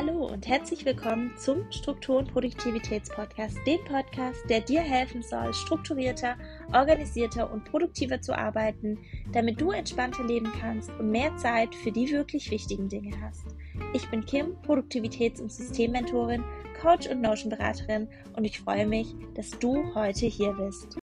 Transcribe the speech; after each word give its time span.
Hallo 0.00 0.28
und 0.28 0.48
herzlich 0.48 0.86
willkommen 0.86 1.30
zum 1.36 1.70
Struktur- 1.70 2.20
und 2.20 2.32
Produktivitätspodcast, 2.32 3.58
dem 3.66 3.84
Podcast, 3.84 4.40
der 4.48 4.62
dir 4.62 4.80
helfen 4.80 5.22
soll, 5.22 5.52
strukturierter, 5.52 6.38
organisierter 6.72 7.52
und 7.52 7.66
produktiver 7.66 8.18
zu 8.18 8.34
arbeiten, 8.34 8.98
damit 9.32 9.60
du 9.60 9.72
entspannter 9.72 10.24
leben 10.24 10.50
kannst 10.58 10.88
und 10.98 11.10
mehr 11.10 11.36
Zeit 11.36 11.74
für 11.74 11.92
die 11.92 12.10
wirklich 12.10 12.50
wichtigen 12.50 12.88
Dinge 12.88 13.14
hast. 13.20 13.44
Ich 13.92 14.08
bin 14.08 14.24
Kim, 14.24 14.56
Produktivitäts- 14.62 15.42
und 15.42 15.52
Systemmentorin, 15.52 16.42
Coach 16.80 17.06
und 17.06 17.20
Notion-Beraterin 17.20 18.08
und 18.34 18.46
ich 18.46 18.58
freue 18.58 18.86
mich, 18.86 19.14
dass 19.34 19.50
du 19.50 19.94
heute 19.94 20.24
hier 20.24 20.54
bist. 20.54 20.96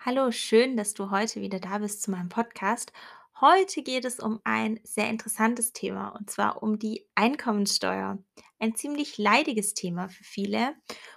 Hallo, 0.00 0.32
schön, 0.32 0.76
dass 0.76 0.94
du 0.94 1.12
heute 1.12 1.40
wieder 1.40 1.60
da 1.60 1.78
bist 1.78 2.02
zu 2.02 2.10
meinem 2.10 2.30
Podcast. 2.30 2.92
Heute 3.44 3.82
geht 3.82 4.04
es 4.04 4.20
um 4.20 4.40
ein 4.44 4.78
sehr 4.84 5.10
interessantes 5.10 5.72
Thema 5.72 6.10
und 6.10 6.30
zwar 6.30 6.62
um 6.62 6.78
die 6.78 7.08
Einkommensteuer. 7.16 8.18
Ein 8.60 8.76
ziemlich 8.76 9.18
leidiges 9.18 9.74
Thema 9.74 10.08
für 10.08 10.22
viele 10.22 10.76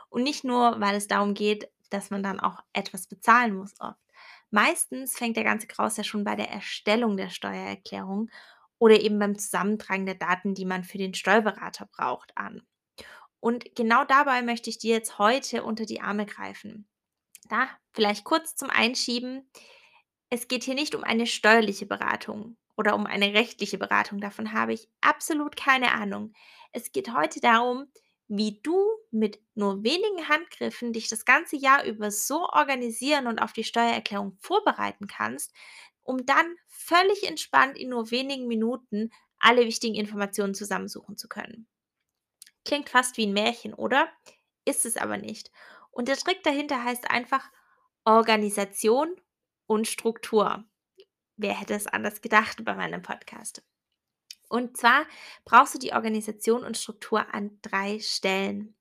und 0.10 0.24
nicht 0.24 0.44
nur, 0.44 0.82
weil 0.82 0.96
es 0.96 1.08
darum 1.08 1.36
geht, 1.36 1.70
dass 1.92 2.10
man 2.10 2.24
dann 2.24 2.40
auch 2.40 2.64
etwas 2.74 3.06
bezahlen 3.06 3.56
muss 3.56 3.76
oft. 3.80 4.00
Meistens 4.50 5.16
fängt 5.16 5.38
der 5.38 5.44
ganze 5.44 5.68
Kraus 5.68 5.98
ja 5.98 6.04
schon 6.04 6.24
bei 6.24 6.36
der 6.36 6.50
Erstellung 6.50 7.16
der 7.16 7.30
Steuererklärung 7.30 8.32
oder 8.80 9.00
eben 9.00 9.20
beim 9.20 9.38
Zusammentragen 9.38 10.08
der 10.08 10.16
Daten, 10.16 10.56
die 10.56 10.66
man 10.66 10.84
für 10.84 10.98
den 10.98 11.14
Steuerberater 11.14 11.88
braucht, 11.96 12.36
an. 12.36 12.66
Und 13.40 13.76
genau 13.76 14.04
dabei 14.04 14.42
möchte 14.42 14.72
ich 14.72 14.80
dir 14.80 14.96
jetzt 14.96 15.20
heute 15.20 15.64
unter 15.64 15.86
die 15.86 16.02
Arme 16.02 16.26
greifen. 16.26 16.88
Da 17.50 17.68
vielleicht 17.94 18.24
kurz 18.24 18.56
zum 18.56 18.72
Einschieben. 18.72 19.48
Es 20.30 20.48
geht 20.48 20.64
hier 20.64 20.76
nicht 20.76 20.96
um 20.96 21.04
eine 21.04 21.28
steuerliche 21.28 21.86
Beratung 21.86 22.58
oder 22.78 22.96
um 22.96 23.06
eine 23.06 23.34
rechtliche 23.34 23.78
Beratung, 23.78 24.20
davon 24.20 24.52
habe 24.52 24.74
ich 24.74 24.90
absolut 25.02 25.56
keine 25.56 25.92
Ahnung. 25.92 26.34
Es 26.72 26.92
geht 26.92 27.14
heute 27.14 27.40
darum, 27.40 27.88
wie 28.28 28.60
du 28.62 28.78
mit 29.12 29.40
nur 29.54 29.84
wenigen 29.84 30.28
Handgriffen 30.28 30.94
dich 30.94 31.08
das 31.08 31.26
ganze 31.26 31.56
Jahr 31.56 31.86
über 31.86 32.10
so 32.10 32.48
organisieren 32.50 33.28
und 33.28 33.40
auf 33.40 33.54
die 33.54 33.64
Steuererklärung 33.64 34.36
vorbereiten 34.40 35.08
kannst, 35.08 35.54
um 36.02 36.26
dann 36.26 36.56
völlig 36.68 37.28
entspannt 37.28 37.78
in 37.78 37.90
nur 37.90 38.12
wenigen 38.12 38.48
Minuten 38.48 39.12
alle 39.40 39.66
wichtigen 39.66 39.96
Informationen 39.96 40.56
zusammensuchen 40.56 41.18
zu 41.18 41.28
können. 41.28 41.68
Klingt 42.64 42.90
fast 42.90 43.18
wie 43.18 43.28
ein 43.28 43.34
Märchen, 43.34 43.76
oder? 43.76 44.10
Ist 44.66 44.86
es 44.86 44.98
aber 44.98 45.18
nicht. 45.18 45.52
Und 45.92 46.08
der 46.08 46.18
Trick 46.18 46.42
dahinter 46.44 46.84
heißt 46.84 47.10
einfach 47.12 47.48
Organisation 48.06 49.16
und 49.68 49.88
Struktur. 49.88 50.66
Wer 51.38 51.60
hätte 51.60 51.74
es 51.74 51.88
anders 51.88 52.22
gedacht 52.22 52.64
bei 52.64 52.76
meinem 52.76 53.02
Podcast? 53.02 53.64
Und 54.48 54.78
zwar 54.78 55.06
brauchst 55.44 55.76
du 55.76 55.80
die 55.80 55.94
Organisation 55.94 56.64
und 56.64 56.78
Struktur 56.78 57.34
an 57.34 57.60
drei 57.62 58.00
Stellen. 58.00 58.76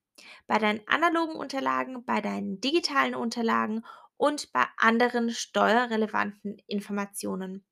Bei 0.46 0.58
deinen 0.58 0.86
analogen 0.86 1.36
Unterlagen, 1.36 2.04
bei 2.04 2.20
deinen 2.20 2.60
digitalen 2.60 3.14
Unterlagen 3.14 3.84
und 4.16 4.52
bei 4.52 4.64
anderen 4.76 5.30
steuerrelevanten 5.30 6.62
Informationen. 6.66 7.64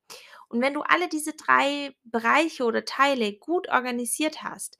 Und 0.49 0.61
wenn 0.61 0.73
du 0.73 0.81
alle 0.81 1.07
diese 1.07 1.33
drei 1.33 1.95
Bereiche 2.03 2.65
oder 2.65 2.83
Teile 2.83 3.33
gut 3.33 3.69
organisiert 3.69 4.43
hast, 4.43 4.77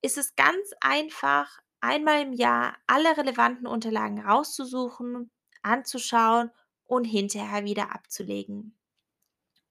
ist 0.00 0.18
es 0.18 0.34
ganz 0.34 0.70
einfach, 0.80 1.60
einmal 1.80 2.22
im 2.22 2.32
Jahr 2.32 2.76
alle 2.86 3.16
relevanten 3.16 3.66
Unterlagen 3.66 4.20
rauszusuchen, 4.20 5.30
anzuschauen 5.62 6.50
und 6.92 7.04
hinterher 7.04 7.64
wieder 7.64 7.94
abzulegen. 7.94 8.76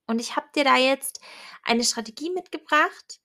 Und 0.08 0.20
ich 0.20 0.36
habe 0.36 0.48
dir 0.56 0.64
da 0.64 0.76
jetzt 0.76 1.22
eine 1.62 1.84
Strategie 1.84 2.32
mitgebracht, 2.32 3.22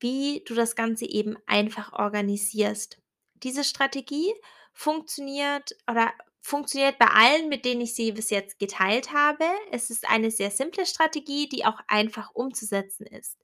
wie 0.00 0.42
du 0.46 0.54
das 0.54 0.74
Ganze 0.74 1.04
eben 1.04 1.36
einfach 1.44 1.92
organisierst. 1.92 2.98
Diese 3.34 3.62
Strategie 3.62 4.32
funktioniert 4.72 5.76
oder 5.90 6.14
funktioniert 6.40 6.98
bei 6.98 7.08
allen, 7.08 7.50
mit 7.50 7.66
denen 7.66 7.82
ich 7.82 7.94
sie 7.94 8.12
bis 8.12 8.30
jetzt 8.30 8.58
geteilt 8.58 9.12
habe. 9.12 9.44
Es 9.70 9.90
ist 9.90 10.08
eine 10.08 10.30
sehr 10.30 10.50
simple 10.50 10.86
Strategie, 10.86 11.46
die 11.46 11.66
auch 11.66 11.80
einfach 11.86 12.30
umzusetzen 12.34 13.06
ist. 13.06 13.36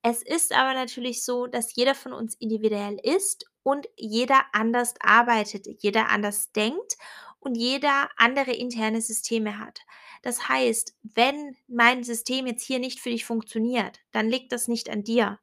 Es 0.00 0.22
ist 0.22 0.52
aber 0.52 0.72
natürlich 0.72 1.22
so, 1.22 1.46
dass 1.46 1.74
jeder 1.74 1.94
von 1.94 2.14
uns 2.14 2.34
individuell 2.34 2.98
ist 3.02 3.44
und 3.62 3.86
jeder 3.96 4.42
anders 4.52 4.94
arbeitet, 5.00 5.66
jeder 5.82 6.08
anders 6.08 6.50
denkt 6.52 6.96
und 7.44 7.54
jeder 7.54 8.08
andere 8.16 8.52
interne 8.52 9.00
Systeme 9.00 9.58
hat. 9.58 9.80
Das 10.22 10.48
heißt, 10.48 10.96
wenn 11.02 11.56
mein 11.68 12.04
System 12.04 12.46
jetzt 12.46 12.64
hier 12.64 12.78
nicht 12.78 13.00
für 13.00 13.10
dich 13.10 13.24
funktioniert, 13.24 14.00
dann 14.12 14.28
liegt 14.28 14.52
das 14.52 14.68
nicht 14.68 14.90
an 14.90 15.04
dir. 15.04 15.38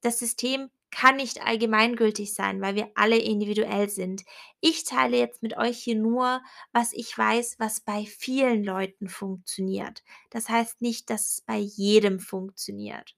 Das 0.00 0.18
System 0.18 0.70
kann 0.94 1.16
nicht 1.16 1.42
allgemeingültig 1.42 2.34
sein, 2.34 2.60
weil 2.60 2.76
wir 2.76 2.90
alle 2.94 3.18
individuell 3.18 3.88
sind. 3.88 4.24
Ich 4.60 4.84
teile 4.84 5.18
jetzt 5.18 5.42
mit 5.42 5.56
euch 5.56 5.78
hier 5.82 5.96
nur, 5.96 6.40
was 6.72 6.92
ich 6.92 7.16
weiß, 7.18 7.56
was 7.58 7.80
bei 7.80 8.06
vielen 8.06 8.62
Leuten 8.62 9.08
funktioniert. 9.08 10.04
Das 10.30 10.48
heißt 10.48 10.82
nicht, 10.82 11.10
dass 11.10 11.32
es 11.32 11.40
bei 11.40 11.56
jedem 11.56 12.20
funktioniert. 12.20 13.16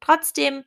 Trotzdem 0.00 0.64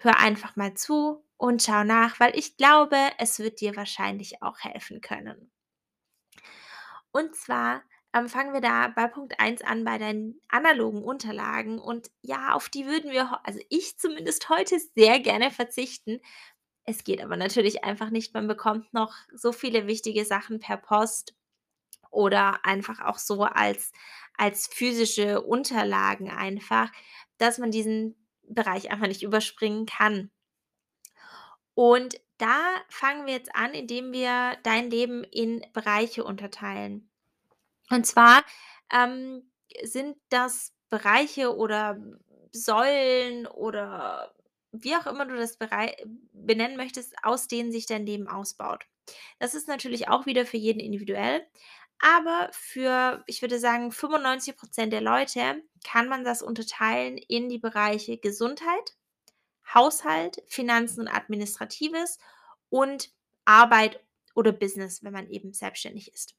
hör 0.00 0.18
einfach 0.18 0.56
mal 0.56 0.74
zu 0.74 1.24
und 1.36 1.62
schau 1.62 1.84
nach, 1.84 2.18
weil 2.18 2.36
ich 2.36 2.56
glaube, 2.56 2.98
es 3.18 3.38
wird 3.38 3.60
dir 3.60 3.76
wahrscheinlich 3.76 4.42
auch 4.42 4.58
helfen 4.60 5.00
können. 5.00 5.50
Und 7.14 7.36
zwar 7.36 7.84
ähm, 8.12 8.28
fangen 8.28 8.52
wir 8.52 8.60
da 8.60 8.88
bei 8.88 9.06
Punkt 9.06 9.38
1 9.38 9.62
an, 9.62 9.84
bei 9.84 9.98
deinen 9.98 10.40
analogen 10.48 11.04
Unterlagen. 11.04 11.78
Und 11.78 12.10
ja, 12.22 12.54
auf 12.54 12.68
die 12.68 12.86
würden 12.86 13.12
wir, 13.12 13.40
also 13.44 13.60
ich 13.68 13.96
zumindest 13.98 14.48
heute 14.48 14.80
sehr 14.96 15.20
gerne 15.20 15.52
verzichten. 15.52 16.20
Es 16.84 17.04
geht 17.04 17.22
aber 17.22 17.36
natürlich 17.36 17.84
einfach 17.84 18.10
nicht. 18.10 18.34
Man 18.34 18.48
bekommt 18.48 18.92
noch 18.92 19.14
so 19.32 19.52
viele 19.52 19.86
wichtige 19.86 20.24
Sachen 20.24 20.58
per 20.58 20.76
Post 20.76 21.36
oder 22.10 22.64
einfach 22.64 23.00
auch 23.00 23.18
so 23.18 23.44
als, 23.44 23.92
als 24.36 24.66
physische 24.66 25.40
Unterlagen 25.40 26.30
einfach, 26.30 26.90
dass 27.38 27.58
man 27.58 27.70
diesen 27.70 28.16
Bereich 28.42 28.90
einfach 28.90 29.06
nicht 29.06 29.22
überspringen 29.22 29.86
kann. 29.86 30.32
Und 31.74 32.20
da 32.38 32.60
fangen 32.88 33.26
wir 33.26 33.34
jetzt 33.34 33.54
an, 33.54 33.74
indem 33.74 34.12
wir 34.12 34.56
dein 34.62 34.90
Leben 34.90 35.24
in 35.24 35.64
Bereiche 35.72 36.24
unterteilen. 36.24 37.08
Und 37.90 38.06
zwar 38.06 38.42
ähm, 38.92 39.50
sind 39.82 40.16
das 40.28 40.72
Bereiche 40.90 41.56
oder 41.56 41.98
Säulen 42.52 43.46
oder 43.46 44.34
wie 44.72 44.96
auch 44.96 45.06
immer 45.06 45.26
du 45.26 45.36
das 45.36 45.58
benennen 46.32 46.76
möchtest, 46.76 47.14
aus 47.22 47.46
denen 47.46 47.72
sich 47.72 47.86
dein 47.86 48.06
Leben 48.06 48.28
ausbaut. 48.28 48.84
Das 49.38 49.54
ist 49.54 49.68
natürlich 49.68 50.08
auch 50.08 50.26
wieder 50.26 50.46
für 50.46 50.56
jeden 50.56 50.80
individuell, 50.80 51.46
aber 52.00 52.48
für, 52.52 53.22
ich 53.26 53.42
würde 53.42 53.58
sagen, 53.58 53.92
95 53.92 54.56
Prozent 54.56 54.92
der 54.92 55.00
Leute 55.00 55.62
kann 55.84 56.08
man 56.08 56.24
das 56.24 56.42
unterteilen 56.42 57.18
in 57.18 57.48
die 57.48 57.58
Bereiche 57.58 58.18
Gesundheit, 58.18 58.94
Haushalt, 59.72 60.42
Finanzen 60.46 61.00
und 61.00 61.08
Administratives 61.08 62.18
und 62.68 63.10
Arbeit 63.44 64.00
oder 64.34 64.52
Business, 64.52 65.02
wenn 65.02 65.12
man 65.12 65.28
eben 65.28 65.52
selbstständig 65.52 66.12
ist. 66.12 66.34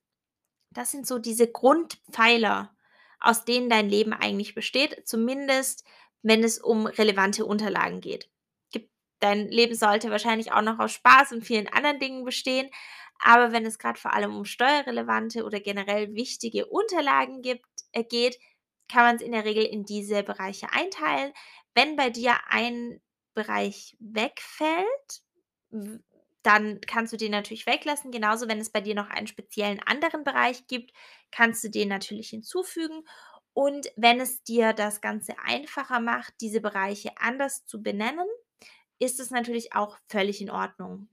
Das 0.71 0.91
sind 0.91 1.07
so 1.07 1.19
diese 1.19 1.49
Grundpfeiler, 1.49 2.75
aus 3.19 3.45
denen 3.45 3.69
dein 3.69 3.89
Leben 3.89 4.13
eigentlich 4.13 4.55
besteht, 4.55 5.07
zumindest 5.07 5.85
wenn 6.21 6.43
es 6.43 6.59
um 6.59 6.85
relevante 6.85 7.45
Unterlagen 7.45 8.01
geht. 8.01 8.29
Dein 9.21 9.47
Leben 9.47 9.75
sollte 9.75 10.11
wahrscheinlich 10.11 10.51
auch 10.51 10.61
noch 10.61 10.77
aus 10.77 10.91
Spaß 10.91 11.31
und 11.31 11.45
vielen 11.45 11.67
anderen 11.67 11.99
Dingen 11.99 12.25
bestehen, 12.25 12.69
aber 13.19 13.51
wenn 13.51 13.65
es 13.65 13.79
gerade 13.79 13.99
vor 13.99 14.13
allem 14.13 14.35
um 14.35 14.45
steuerrelevante 14.45 15.45
oder 15.45 15.59
generell 15.59 16.13
wichtige 16.13 16.65
Unterlagen 16.65 17.41
gibt, 17.41 17.65
äh, 17.93 18.03
geht, 18.03 18.37
kann 18.91 19.03
man 19.03 19.15
es 19.15 19.21
in 19.21 19.31
der 19.31 19.45
Regel 19.45 19.63
in 19.63 19.85
diese 19.85 20.21
Bereiche 20.23 20.67
einteilen. 20.71 21.33
Wenn 21.73 21.95
bei 21.95 22.09
dir 22.09 22.35
ein 22.49 23.01
Bereich 23.35 23.95
wegfällt, 23.99 25.21
dann 26.41 26.81
kannst 26.81 27.13
du 27.13 27.17
den 27.17 27.31
natürlich 27.31 27.65
weglassen. 27.67 28.11
Genauso, 28.11 28.47
wenn 28.47 28.59
es 28.59 28.71
bei 28.71 28.81
dir 28.81 28.95
noch 28.95 29.09
einen 29.09 29.27
speziellen 29.27 29.81
anderen 29.85 30.23
Bereich 30.23 30.67
gibt, 30.67 30.91
kannst 31.31 31.63
du 31.63 31.69
den 31.69 31.89
natürlich 31.89 32.29
hinzufügen. 32.29 33.03
Und 33.53 33.87
wenn 33.95 34.19
es 34.19 34.43
dir 34.43 34.73
das 34.73 35.01
Ganze 35.01 35.37
einfacher 35.39 35.99
macht, 35.99 36.33
diese 36.41 36.61
Bereiche 36.61 37.11
anders 37.17 37.65
zu 37.65 37.81
benennen, 37.81 38.27
ist 38.99 39.19
es 39.19 39.31
natürlich 39.31 39.73
auch 39.73 39.97
völlig 40.07 40.41
in 40.41 40.49
Ordnung. 40.49 41.09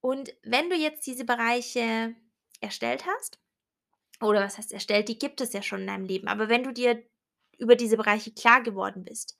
Und 0.00 0.34
wenn 0.42 0.70
du 0.70 0.76
jetzt 0.76 1.06
diese 1.06 1.24
Bereiche 1.24 2.14
erstellt 2.60 3.04
hast, 3.06 3.38
oder 4.20 4.40
was 4.40 4.58
heißt 4.58 4.72
erstellt, 4.72 5.08
die 5.08 5.18
gibt 5.18 5.40
es 5.40 5.52
ja 5.52 5.62
schon 5.62 5.82
in 5.82 5.86
deinem 5.86 6.04
Leben, 6.04 6.28
aber 6.28 6.48
wenn 6.48 6.62
du 6.62 6.72
dir 6.72 7.02
über 7.58 7.76
diese 7.76 7.96
Bereiche 7.96 8.32
klar 8.32 8.62
geworden 8.62 9.04
bist, 9.04 9.38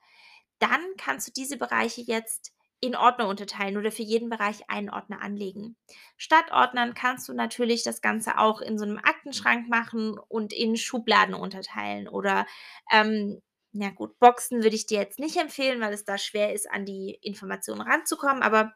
dann 0.61 0.81
kannst 0.97 1.29
du 1.29 1.33
diese 1.33 1.57
Bereiche 1.57 2.03
jetzt 2.03 2.53
in 2.81 2.97
Ordner 2.97 3.29
unterteilen 3.29 3.77
oder 3.77 3.93
für 3.93 4.03
jeden 4.03 4.31
Bereich 4.31 4.71
einen 4.71 4.89
Ordner 4.89 5.21
anlegen. 5.21 5.77
Statt 6.17 6.51
Ordnern 6.51 6.95
kannst 6.95 7.29
du 7.29 7.35
natürlich 7.35 7.83
das 7.83 8.01
Ganze 8.01 8.39
auch 8.39 8.63
in 8.63 8.79
so 8.79 8.85
einem 8.85 8.99
Aktenschrank 8.99 9.69
machen 9.69 10.19
und 10.29 10.53
in 10.53 10.77
Schubladen 10.77 11.35
unterteilen 11.35 12.09
oder 12.09 12.47
ähm, 12.91 13.43
ja 13.73 13.91
gut, 13.91 14.19
Boxen 14.19 14.63
würde 14.63 14.75
ich 14.75 14.87
dir 14.87 14.99
jetzt 14.99 15.21
nicht 15.21 15.37
empfehlen, 15.37 15.81
weil 15.81 15.93
es 15.93 16.05
da 16.05 16.19
schwer 16.19 16.53
ist, 16.53 16.69
an 16.71 16.85
die 16.85 17.19
Informationen 17.23 17.83
ranzukommen, 17.83 18.43
aber 18.43 18.73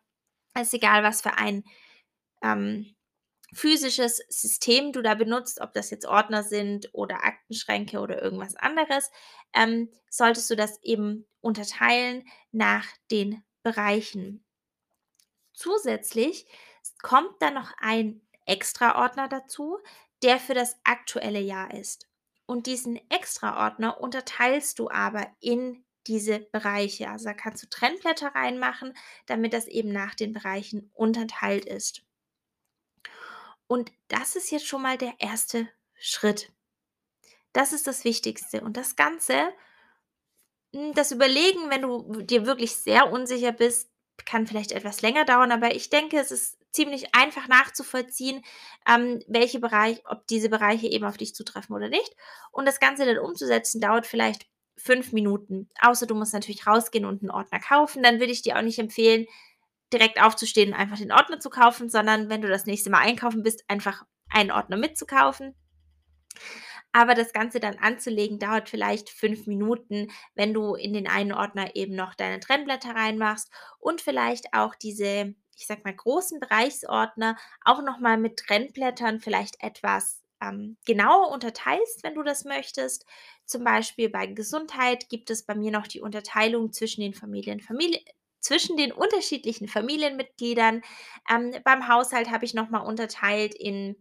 es 0.55 0.69
ist 0.69 0.75
egal, 0.75 1.03
was 1.03 1.23
für 1.23 1.37
ein 1.37 1.65
ähm, 2.43 2.94
physisches 3.55 4.23
System 4.29 4.93
du 4.93 5.03
da 5.03 5.15
benutzt, 5.15 5.61
ob 5.61 5.73
das 5.73 5.91
jetzt 5.91 6.06
Ordner 6.06 6.43
sind 6.43 6.91
oder 6.93 7.25
Aktenschränke 7.25 8.01
oder 8.01 8.23
irgendwas 8.23 8.56
anderes, 8.56 9.11
ähm, 9.55 9.91
solltest 10.11 10.51
du 10.51 10.56
das 10.56 10.83
eben 10.83 11.27
unterteilen 11.41 12.25
nach 12.53 12.87
den 13.11 13.43
Bereichen. 13.62 14.45
Zusätzlich 15.53 16.47
kommt 17.03 17.41
dann 17.41 17.55
noch 17.55 17.73
ein 17.79 18.21
Extra-Ordner 18.47 19.29
dazu, 19.29 19.79
der 20.23 20.39
für 20.39 20.55
das 20.55 20.77
aktuelle 20.85 21.41
Jahr 21.41 21.73
ist. 21.73 22.09
Und 22.47 22.67
diesen 22.67 23.00
Extra-Ordner 23.11 24.00
unterteilst 24.00 24.79
du 24.79 24.91
aber 24.91 25.27
in 25.41 25.85
diese 26.07 26.41
Bereiche. 26.41 27.09
Also 27.09 27.27
da 27.27 27.35
kannst 27.35 27.62
du 27.62 27.69
Trennblätter 27.69 28.35
reinmachen, 28.35 28.95
damit 29.27 29.55
das 29.55 29.67
eben 29.67 29.93
nach 29.93 30.15
den 30.15 30.33
Bereichen 30.33 30.91
unterteilt 30.93 31.65
ist. 31.65 32.03
Und 33.66 33.93
das 34.08 34.37
ist 34.37 34.50
jetzt 34.50 34.66
schon 34.66 34.82
mal 34.82 34.99
der 34.99 35.14
erste 35.19 35.69
Schritt. 35.94 36.52
Das 37.52 37.72
ist 37.72 37.87
das 37.87 38.05
Wichtigste. 38.05 38.61
Und 38.61 38.76
das 38.76 38.96
Ganze, 38.96 39.52
hm, 40.75 40.93
das 40.94 41.12
Überlegen, 41.12 41.70
wenn 41.70 41.82
du 41.82 42.22
dir 42.22 42.46
wirklich 42.46 42.76
sehr 42.76 43.11
unsicher 43.11 43.52
bist, 43.52 43.90
kann 44.26 44.46
vielleicht 44.46 44.72
etwas 44.72 45.02
länger 45.02 45.25
dauern, 45.25 45.50
aber 45.50 45.75
ich 45.75 45.90
denke, 45.90 46.19
es 46.19 46.31
ist 46.31 46.58
ziemlich 46.70 47.14
einfach 47.14 47.49
nachzuvollziehen, 47.49 48.44
ähm, 48.88 49.22
welche 49.26 49.61
Bereich, 49.61 50.02
ob 50.06 50.26
diese 50.26 50.49
Bereiche 50.49 50.88
eben 50.88 51.05
auf 51.05 51.16
dich 51.16 51.34
zutreffen 51.34 51.75
oder 51.75 51.88
nicht. 51.88 52.14
Und 52.50 52.66
das 52.66 52.81
Ganze 52.81 53.06
dann 53.06 53.19
umzusetzen, 53.19 53.81
dauert 53.81 54.06
vielleicht 54.06 54.46
fünf 54.76 55.12
Minuten. 55.12 55.69
Außer 55.81 56.06
du 56.06 56.14
musst 56.14 56.34
natürlich 56.34 56.66
rausgehen 56.66 57.05
und 57.05 57.22
einen 57.22 57.31
Ordner 57.31 57.61
kaufen. 57.61 58.02
Dann 58.02 58.19
würde 58.19 58.32
ich 58.32 58.43
dir 58.43 58.56
auch 58.56 58.62
nicht 58.62 58.78
empfehlen, 58.78 59.26
direkt 59.94 60.20
aufzustehen 60.20 60.73
und 60.73 60.79
einfach 60.79 60.99
den 60.99 61.12
Ordner 61.12 61.41
zu 61.41 61.49
kaufen, 61.49 61.88
sondern 61.88 62.29
wenn 62.29 62.43
du 62.43 62.49
das 62.49 62.67
nächste 62.67 62.91
Mal 62.91 62.99
einkaufen 62.99 63.43
bist, 63.43 63.64
einfach 63.69 64.05
einen 64.29 64.50
Ordner 64.50 64.76
mitzukaufen. 64.76 65.55
Aber 66.93 67.14
das 67.14 67.32
Ganze 67.32 67.58
dann 67.58 67.79
anzulegen, 67.79 68.38
dauert 68.38 68.69
vielleicht 68.69 69.11
fünf 69.11 69.46
Minuten, 69.46 70.12
wenn 70.35 70.55
du 70.55 70.75
in 70.75 70.93
den 70.93 71.08
einen 71.08 71.32
Ordner 71.32 71.75
eben 71.75 71.96
noch 71.96 72.14
deine 72.14 72.38
Trennblätter 72.38 72.94
reinmachst 72.94 73.50
und 73.81 74.00
vielleicht 74.00 74.52
auch 74.52 74.76
diese, 74.76 75.35
ich 75.56 75.67
sag 75.67 75.85
mal, 75.85 75.94
großen 75.94 76.38
Bereichsordner 76.38 77.37
auch 77.64 77.82
nochmal 77.82 78.17
mit 78.17 78.37
Trennblättern 78.37 79.20
vielleicht 79.20 79.61
etwas 79.61 80.23
ähm, 80.40 80.76
genauer 80.87 81.32
unterteilst, 81.32 82.05
wenn 82.05 82.14
du 82.14 82.23
das 82.23 82.44
möchtest. 82.44 83.06
Zum 83.44 83.64
Beispiel 83.64 84.08
bei 84.08 84.26
Gesundheit 84.26 85.08
gibt 85.08 85.31
es 85.31 85.44
bei 85.44 85.55
mir 85.55 85.73
noch 85.73 85.88
die 85.88 86.00
Unterteilung 86.00 86.73
zwischen 86.73 87.00
den 87.00 87.14
Familien, 87.14 87.61
Familie, 87.61 88.00
zwischen 88.44 88.76
den 88.76 88.93
unterschiedlichen 88.93 89.69
Familienmitgliedern. 89.69 90.82
Ähm, 91.31 91.55
beim 91.64 91.88
Haushalt 91.88 92.31
habe 92.31 92.44
ich 92.44 92.52
nochmal 92.52 92.87
unterteilt 92.87 93.55
in 93.55 93.96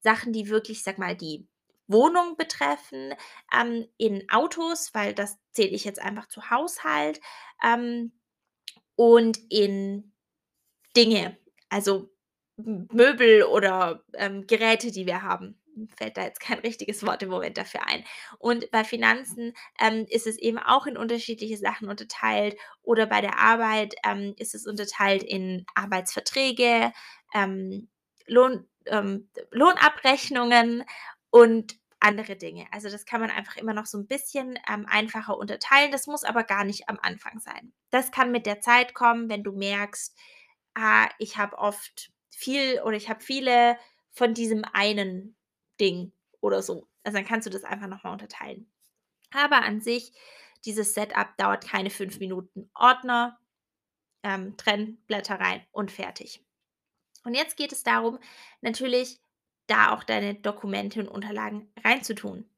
Sachen, 0.00 0.34
die 0.34 0.50
wirklich, 0.50 0.82
sag 0.82 0.98
mal, 0.98 1.16
die 1.16 1.48
Wohnung 1.88 2.36
betreffen, 2.36 3.14
ähm, 3.54 3.86
in 3.96 4.28
Autos, 4.28 4.92
weil 4.92 5.14
das 5.14 5.38
zähle 5.52 5.70
ich 5.70 5.84
jetzt 5.84 6.00
einfach 6.00 6.28
zu 6.28 6.50
Haushalt 6.50 7.20
ähm, 7.64 8.12
und 8.96 9.38
in 9.48 10.12
Dinge, 10.94 11.38
also 11.70 12.10
Möbel 12.56 13.44
oder 13.44 14.04
ähm, 14.12 14.46
Geräte, 14.46 14.92
die 14.92 15.06
wir 15.06 15.22
haben. 15.22 15.58
Fällt 15.96 16.16
da 16.16 16.24
jetzt 16.24 16.40
kein 16.40 16.58
richtiges 16.60 17.04
Wort 17.06 17.22
im 17.22 17.30
Moment 17.30 17.58
dafür 17.58 17.86
ein. 17.86 18.04
Und 18.38 18.70
bei 18.70 18.84
Finanzen 18.84 19.54
ähm, 19.80 20.06
ist 20.08 20.26
es 20.26 20.38
eben 20.38 20.58
auch 20.58 20.86
in 20.86 20.96
unterschiedliche 20.96 21.56
Sachen 21.56 21.88
unterteilt. 21.88 22.56
Oder 22.82 23.06
bei 23.06 23.20
der 23.20 23.38
Arbeit 23.38 23.94
ähm, 24.04 24.34
ist 24.38 24.54
es 24.54 24.66
unterteilt 24.66 25.22
in 25.22 25.66
Arbeitsverträge, 25.74 26.92
ähm, 27.34 27.88
Lohn, 28.26 28.66
ähm, 28.86 29.28
Lohnabrechnungen 29.50 30.84
und 31.30 31.76
andere 32.00 32.36
Dinge. 32.36 32.66
Also 32.72 32.88
das 32.88 33.04
kann 33.06 33.20
man 33.20 33.30
einfach 33.30 33.56
immer 33.56 33.74
noch 33.74 33.86
so 33.86 33.98
ein 33.98 34.06
bisschen 34.06 34.58
ähm, 34.72 34.86
einfacher 34.88 35.36
unterteilen. 35.36 35.92
Das 35.92 36.06
muss 36.06 36.24
aber 36.24 36.44
gar 36.44 36.64
nicht 36.64 36.88
am 36.88 36.98
Anfang 37.00 37.40
sein. 37.40 37.72
Das 37.90 38.10
kann 38.10 38.32
mit 38.32 38.46
der 38.46 38.60
Zeit 38.60 38.94
kommen, 38.94 39.28
wenn 39.28 39.42
du 39.42 39.52
merkst, 39.52 40.16
ah, 40.74 41.08
ich 41.18 41.36
habe 41.36 41.58
oft 41.58 42.10
viel 42.30 42.80
oder 42.82 42.96
ich 42.96 43.08
habe 43.08 43.20
viele 43.20 43.78
von 44.12 44.34
diesem 44.34 44.64
einen 44.72 45.35
Ding 45.80 46.12
oder 46.40 46.62
so. 46.62 46.88
Also 47.04 47.18
dann 47.18 47.26
kannst 47.26 47.46
du 47.46 47.50
das 47.50 47.64
einfach 47.64 47.86
nochmal 47.88 48.12
unterteilen. 48.12 48.70
Aber 49.32 49.62
an 49.62 49.80
sich, 49.80 50.12
dieses 50.64 50.94
Setup 50.94 51.36
dauert 51.36 51.66
keine 51.66 51.90
fünf 51.90 52.18
Minuten. 52.18 52.70
Ordner, 52.74 53.38
ähm, 54.22 54.56
trennen, 54.56 55.02
Blätter 55.06 55.38
rein 55.38 55.64
und 55.72 55.90
fertig. 55.92 56.44
Und 57.24 57.34
jetzt 57.34 57.56
geht 57.56 57.72
es 57.72 57.82
darum, 57.82 58.18
natürlich 58.60 59.20
da 59.66 59.92
auch 59.92 60.04
deine 60.04 60.34
Dokumente 60.34 61.00
und 61.00 61.08
Unterlagen 61.08 61.72
reinzutun. 61.84 62.48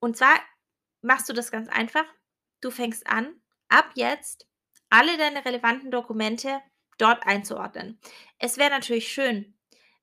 Und 0.00 0.16
zwar 0.16 0.38
machst 1.02 1.28
du 1.28 1.32
das 1.32 1.50
ganz 1.50 1.68
einfach. 1.68 2.04
Du 2.60 2.70
fängst 2.70 3.06
an, 3.06 3.40
ab 3.68 3.90
jetzt 3.94 4.46
alle 4.90 5.16
deine 5.18 5.44
relevanten 5.44 5.90
Dokumente 5.90 6.60
dort 6.96 7.26
einzuordnen. 7.26 8.00
Es 8.38 8.56
wäre 8.56 8.70
natürlich 8.70 9.12
schön, 9.12 9.57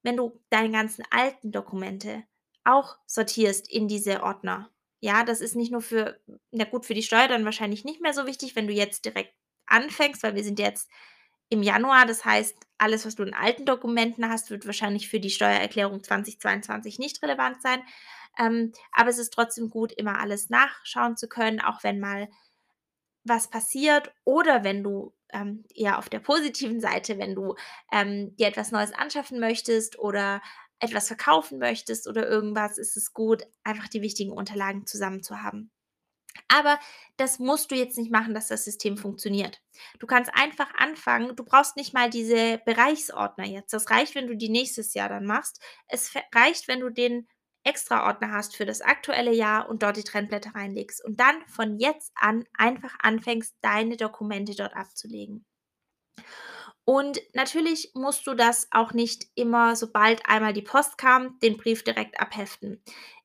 wenn 0.06 0.18
du 0.18 0.40
deine 0.52 0.70
ganzen 0.72 1.04
alten 1.10 1.52
Dokumente 1.52 2.24
auch 2.64 2.98
sortierst 3.08 3.70
in 3.70 3.88
diese 3.88 4.22
Ordner. 4.22 4.70
Ja, 5.00 5.24
das 5.24 5.42
ist 5.42 5.56
nicht 5.56 5.72
nur 5.72 5.82
für, 5.82 6.20
na 6.52 6.64
gut, 6.64 6.86
für 6.86 6.94
die 6.94 7.02
Steuer 7.02 7.28
dann 7.28 7.44
wahrscheinlich 7.44 7.84
nicht 7.86 8.02
mehr 8.02 8.14
so 8.14 8.28
wichtig, 8.28 8.56
wenn 8.56 8.68
du 8.68 8.74
jetzt 8.74 9.04
direkt 9.04 9.34
anfängst, 9.66 10.22
weil 10.22 10.36
wir 10.36 10.44
sind 10.44 10.60
jetzt 10.60 10.90
im 11.50 11.64
Januar. 11.64 12.06
Das 12.06 12.24
heißt, 12.24 12.56
alles, 12.78 13.06
was 13.06 13.16
du 13.16 13.24
in 13.24 13.34
alten 13.34 13.66
Dokumenten 13.66 14.30
hast, 14.30 14.52
wird 14.52 14.68
wahrscheinlich 14.68 15.10
für 15.10 15.20
die 15.20 15.32
Steuererklärung 15.32 16.04
2022 16.04 17.00
nicht 17.00 17.24
relevant 17.24 17.64
sein. 17.64 17.82
Ähm, 18.38 18.74
aber 18.92 19.10
es 19.10 19.18
ist 19.18 19.34
trotzdem 19.34 19.72
gut, 19.72 19.92
immer 19.92 20.20
alles 20.20 20.52
nachschauen 20.52 21.18
zu 21.18 21.28
können, 21.28 21.62
auch 21.62 21.84
wenn 21.84 22.00
mal 22.00 22.30
was 23.24 23.50
passiert 23.50 24.14
oder 24.24 24.64
wenn 24.64 24.84
du 24.84 25.15
ähm, 25.34 25.66
eher 25.74 25.98
auf 25.98 26.10
der 26.10 26.20
positiven 26.20 26.80
Seite, 26.80 27.18
wenn 27.18 27.36
du 27.36 27.56
ähm, 27.92 28.36
dir 28.38 28.48
etwas 28.48 28.72
Neues 28.72 28.94
anschaffen 28.94 29.40
möchtest 29.40 30.00
oder 30.00 30.42
etwas 30.80 31.08
verkaufen 31.08 31.60
möchtest 31.60 32.08
oder 32.08 32.28
irgendwas, 32.28 32.78
ist 32.78 32.98
es 32.98 33.14
gut, 33.14 33.44
einfach 33.64 33.88
die 33.88 34.02
wichtigen 34.02 34.32
Unterlagen 34.32 34.86
zusammen 34.86 35.24
zu 35.24 35.42
haben. 35.42 35.72
Aber 36.48 36.80
das 37.18 37.40
musst 37.40 37.72
du 37.72 37.76
jetzt 37.76 37.98
nicht 37.98 38.12
machen, 38.12 38.34
dass 38.34 38.48
das 38.48 38.66
System 38.66 38.98
funktioniert. 38.98 39.62
Du 40.00 40.08
kannst 40.08 40.32
einfach 40.34 40.74
anfangen. 40.76 41.36
Du 41.36 41.46
brauchst 41.46 41.78
nicht 41.78 41.94
mal 41.94 42.10
diese 42.10 42.60
Bereichsordner 42.66 43.46
jetzt. 43.46 43.74
Das 43.74 43.90
reicht, 43.90 44.16
wenn 44.16 44.28
du 44.28 44.36
die 44.36 44.50
nächstes 44.50 44.94
Jahr 44.94 45.10
dann 45.10 45.26
machst. 45.26 45.62
Es 45.88 46.14
reicht, 46.34 46.68
wenn 46.68 46.82
du 46.82 46.90
den 46.90 47.28
Extraordner 47.66 48.32
hast 48.32 48.56
für 48.56 48.66
das 48.66 48.82
aktuelle 48.82 49.34
Jahr 49.34 49.70
und 49.70 49.84
dort 49.84 49.98
die 49.98 50.04
Trennblätter 50.04 50.56
reinlegst 50.56 51.04
und 51.04 51.20
dann 51.20 51.36
von 51.48 51.78
jetzt 51.80 52.12
an 52.16 52.46
einfach 52.54 52.96
anfängst, 53.02 53.56
deine 53.62 53.98
Dokumente 53.98 54.56
dort 54.56 54.76
abzulegen. 54.76 55.46
Und 56.86 57.20
natürlich 57.34 57.92
musst 57.96 58.28
du 58.28 58.36
das 58.36 58.68
auch 58.72 58.94
nicht 58.94 59.26
immer, 59.36 59.76
sobald 59.76 60.28
einmal 60.28 60.54
die 60.54 60.62
Post 60.62 60.98
kam, 60.98 61.40
den 61.40 61.58
Brief 61.58 61.84
direkt 61.84 62.20
abheften. 62.20 62.82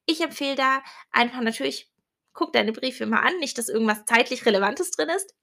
Ich 0.06 0.22
empfehle 0.22 0.56
da 0.56 0.82
einfach 1.12 1.42
natürlich 1.42 1.89
guck 2.32 2.52
deine 2.52 2.72
Briefe 2.72 3.04
immer 3.04 3.22
an, 3.22 3.38
nicht, 3.38 3.58
dass 3.58 3.68
irgendwas 3.68 4.04
zeitlich 4.04 4.46
Relevantes 4.46 4.90
drin 4.92 5.08
ist. 5.08 5.34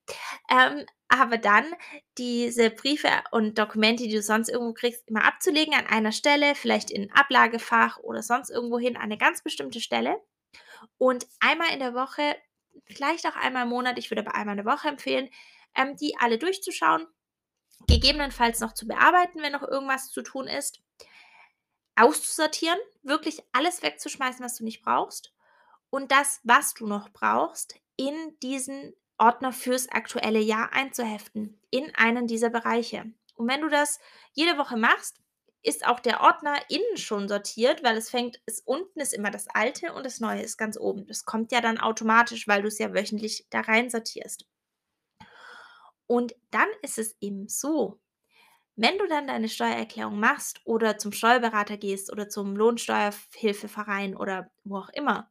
Ähm, 0.49 0.85
aber 1.09 1.37
dann 1.37 1.65
diese 2.17 2.69
Briefe 2.69 3.09
und 3.31 3.57
Dokumente, 3.57 4.03
die 4.03 4.13
du 4.13 4.21
sonst 4.21 4.49
irgendwo 4.49 4.73
kriegst, 4.73 5.07
immer 5.07 5.25
abzulegen 5.25 5.73
an 5.73 5.87
einer 5.87 6.11
Stelle, 6.11 6.55
vielleicht 6.55 6.91
in 6.91 7.03
ein 7.03 7.11
Ablagefach 7.11 7.97
oder 7.99 8.23
sonst 8.23 8.49
irgendwo 8.49 8.79
hin, 8.79 8.95
an 8.95 9.03
eine 9.03 9.17
ganz 9.17 9.41
bestimmte 9.41 9.81
Stelle. 9.81 10.21
Und 10.97 11.27
einmal 11.39 11.73
in 11.73 11.79
der 11.79 11.93
Woche, 11.93 12.35
vielleicht 12.85 13.25
auch 13.25 13.35
einmal 13.35 13.63
im 13.63 13.69
Monat, 13.69 13.97
ich 13.97 14.09
würde 14.09 14.21
aber 14.21 14.35
einmal 14.35 14.57
in 14.57 14.65
der 14.65 14.73
Woche 14.73 14.87
empfehlen, 14.87 15.29
ähm, 15.75 15.95
die 15.97 16.15
alle 16.19 16.37
durchzuschauen, 16.37 17.05
gegebenenfalls 17.87 18.59
noch 18.59 18.73
zu 18.73 18.87
bearbeiten, 18.87 19.41
wenn 19.41 19.51
noch 19.51 19.63
irgendwas 19.63 20.11
zu 20.11 20.21
tun 20.21 20.47
ist, 20.47 20.81
auszusortieren, 21.95 22.79
wirklich 23.01 23.41
alles 23.51 23.81
wegzuschmeißen, 23.81 24.43
was 24.43 24.57
du 24.57 24.63
nicht 24.63 24.83
brauchst 24.83 25.33
und 25.89 26.11
das, 26.11 26.39
was 26.43 26.73
du 26.73 26.87
noch 26.87 27.09
brauchst, 27.09 27.75
in 27.95 28.37
diesen 28.41 28.93
Ordner 29.17 29.51
fürs 29.51 29.89
aktuelle 29.89 30.39
Jahr 30.39 30.73
einzuheften, 30.73 31.59
in 31.71 31.93
einen 31.95 32.27
dieser 32.27 32.49
Bereiche. 32.49 33.05
Und 33.35 33.47
wenn 33.47 33.61
du 33.61 33.69
das 33.69 33.99
jede 34.33 34.57
Woche 34.57 34.77
machst, 34.77 35.19
ist 35.63 35.85
auch 35.85 35.99
der 35.99 36.21
Ordner 36.21 36.55
innen 36.69 36.97
schon 36.97 37.27
sortiert, 37.27 37.83
weil 37.83 37.97
es 37.97 38.09
fängt, 38.09 38.39
ist 38.45 38.65
unten 38.65 38.99
ist 38.99 39.13
immer 39.13 39.31
das 39.31 39.47
alte 39.47 39.93
und 39.93 40.05
das 40.05 40.19
neue 40.19 40.41
ist 40.41 40.57
ganz 40.57 40.77
oben. 40.77 41.07
Das 41.07 41.25
kommt 41.25 41.51
ja 41.51 41.61
dann 41.61 41.79
automatisch, 41.79 42.47
weil 42.47 42.61
du 42.61 42.67
es 42.67 42.77
ja 42.77 42.93
wöchentlich 42.93 43.47
da 43.49 43.61
rein 43.61 43.89
sortierst. 43.89 44.45
Und 46.05 46.35
dann 46.51 46.69
ist 46.81 46.97
es 46.97 47.17
eben 47.19 47.49
so, 47.49 47.99
wenn 48.75 48.97
du 48.97 49.07
dann 49.07 49.27
deine 49.27 49.49
Steuererklärung 49.49 50.19
machst 50.19 50.61
oder 50.63 50.97
zum 50.97 51.11
Steuerberater 51.11 51.77
gehst 51.77 52.11
oder 52.11 52.29
zum 52.29 52.55
Lohnsteuerhilfeverein 52.55 54.15
oder 54.15 54.49
wo 54.63 54.77
auch 54.77 54.89
immer, 54.89 55.29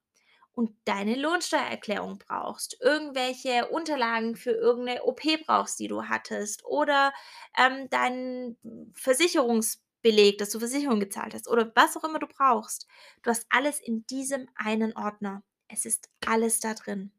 und 0.56 0.74
deine 0.86 1.16
Lohnsteuererklärung 1.16 2.18
brauchst, 2.18 2.80
irgendwelche 2.80 3.68
Unterlagen 3.68 4.36
für 4.36 4.52
irgendeine 4.52 5.04
OP 5.04 5.20
brauchst, 5.44 5.78
die 5.78 5.86
du 5.86 6.04
hattest, 6.04 6.64
oder 6.64 7.12
ähm, 7.58 7.90
deinen 7.90 8.56
Versicherungsbeleg, 8.94 10.38
dass 10.38 10.48
du 10.48 10.58
Versicherung 10.58 10.98
gezahlt 10.98 11.34
hast, 11.34 11.46
oder 11.46 11.70
was 11.74 11.94
auch 11.98 12.04
immer 12.04 12.18
du 12.18 12.26
brauchst. 12.26 12.86
Du 13.22 13.28
hast 13.28 13.46
alles 13.50 13.80
in 13.80 14.06
diesem 14.06 14.48
einen 14.54 14.96
Ordner. 14.96 15.42
Es 15.68 15.84
ist 15.84 16.08
alles 16.26 16.58
da 16.58 16.72
drin. 16.72 17.12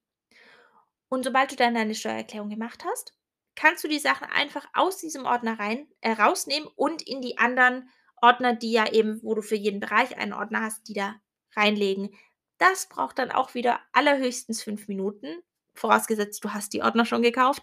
Und 1.08 1.24
sobald 1.24 1.51
du 1.51 1.56
dann 1.56 1.75
deine 1.75 1.94
Steuererklärung 1.94 2.50
gemacht 2.50 2.84
hast, 2.86 3.13
kannst 3.53 3.84
du 3.84 3.88
die 3.88 4.00
Sachen 4.00 4.27
einfach 4.32 4.65
aus 4.74 4.98
diesem 4.98 5.25
Ordner 5.25 5.60
rein, 5.60 5.88
äh, 6.01 6.12
rausnehmen 6.13 6.67
und 6.75 7.03
in 7.03 7.22
die 7.22 7.38
anderen 7.38 7.88
Ordner, 8.20 8.56
die 8.56 8.72
ja 8.72 8.91
eben, 8.91 9.22
wo 9.22 9.36
du 9.36 9.44
für 9.44 9.56
jeden 9.56 9.79
Bereich 9.79 10.17
einen 10.17 10.34
Ordner 10.34 10.63
hast, 10.63 10.88
die 10.88 10.94
da 10.94 11.22
reinlegen. 11.56 12.10
Das 12.58 12.88
braucht 12.90 13.20
dann 13.20 13.32
auch 13.32 13.54
wieder 13.54 13.80
allerhöchstens 13.94 14.64
fünf 14.64 14.88
Minuten, 14.88 15.42
vorausgesetzt 15.76 16.44
du 16.44 16.54
hast 16.54 16.74
die 16.74 16.82
Ordner 16.82 17.06
schon 17.06 17.22
gekauft, 17.22 17.62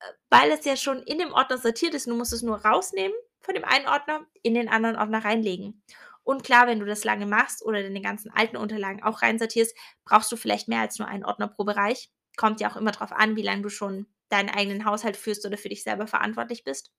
äh, 0.00 0.04
weil 0.30 0.50
es 0.50 0.64
ja 0.64 0.76
schon 0.76 1.02
in 1.02 1.18
dem 1.18 1.32
Ordner 1.32 1.58
sortiert 1.58 1.94
ist. 1.94 2.06
Du 2.06 2.14
musst 2.14 2.32
es 2.32 2.42
nur 2.42 2.64
rausnehmen 2.64 3.16
von 3.40 3.54
dem 3.54 3.64
einen 3.64 3.86
Ordner, 3.88 4.26
in 4.42 4.54
den 4.54 4.68
anderen 4.68 4.96
Ordner 4.96 5.24
reinlegen. 5.24 5.82
Und 6.24 6.44
klar, 6.44 6.66
wenn 6.66 6.78
du 6.78 6.86
das 6.86 7.04
lange 7.04 7.26
machst 7.26 7.64
oder 7.64 7.82
den 7.82 8.02
ganzen 8.02 8.30
alten 8.30 8.56
Unterlagen 8.56 9.02
auch 9.02 9.22
reinsortierst, 9.22 9.76
brauchst 10.04 10.30
du 10.30 10.36
vielleicht 10.36 10.68
mehr 10.68 10.80
als 10.80 10.98
nur 10.98 11.08
einen 11.08 11.24
Ordner 11.24 11.48
pro 11.48 11.64
Bereich. 11.64 12.10
Kommt 12.36 12.60
ja 12.60 12.70
auch 12.70 12.76
immer 12.76 12.92
darauf 12.92 13.12
an, 13.12 13.36
wie 13.36 13.42
lange 13.42 13.62
du 13.62 13.68
schon 13.68 14.06
deinen 14.28 14.48
eigenen 14.48 14.84
Haushalt 14.84 15.16
führst 15.16 15.44
oder 15.44 15.58
für 15.58 15.68
dich 15.68 15.82
selber 15.82 16.06
verantwortlich 16.06 16.64
bist. 16.64 16.92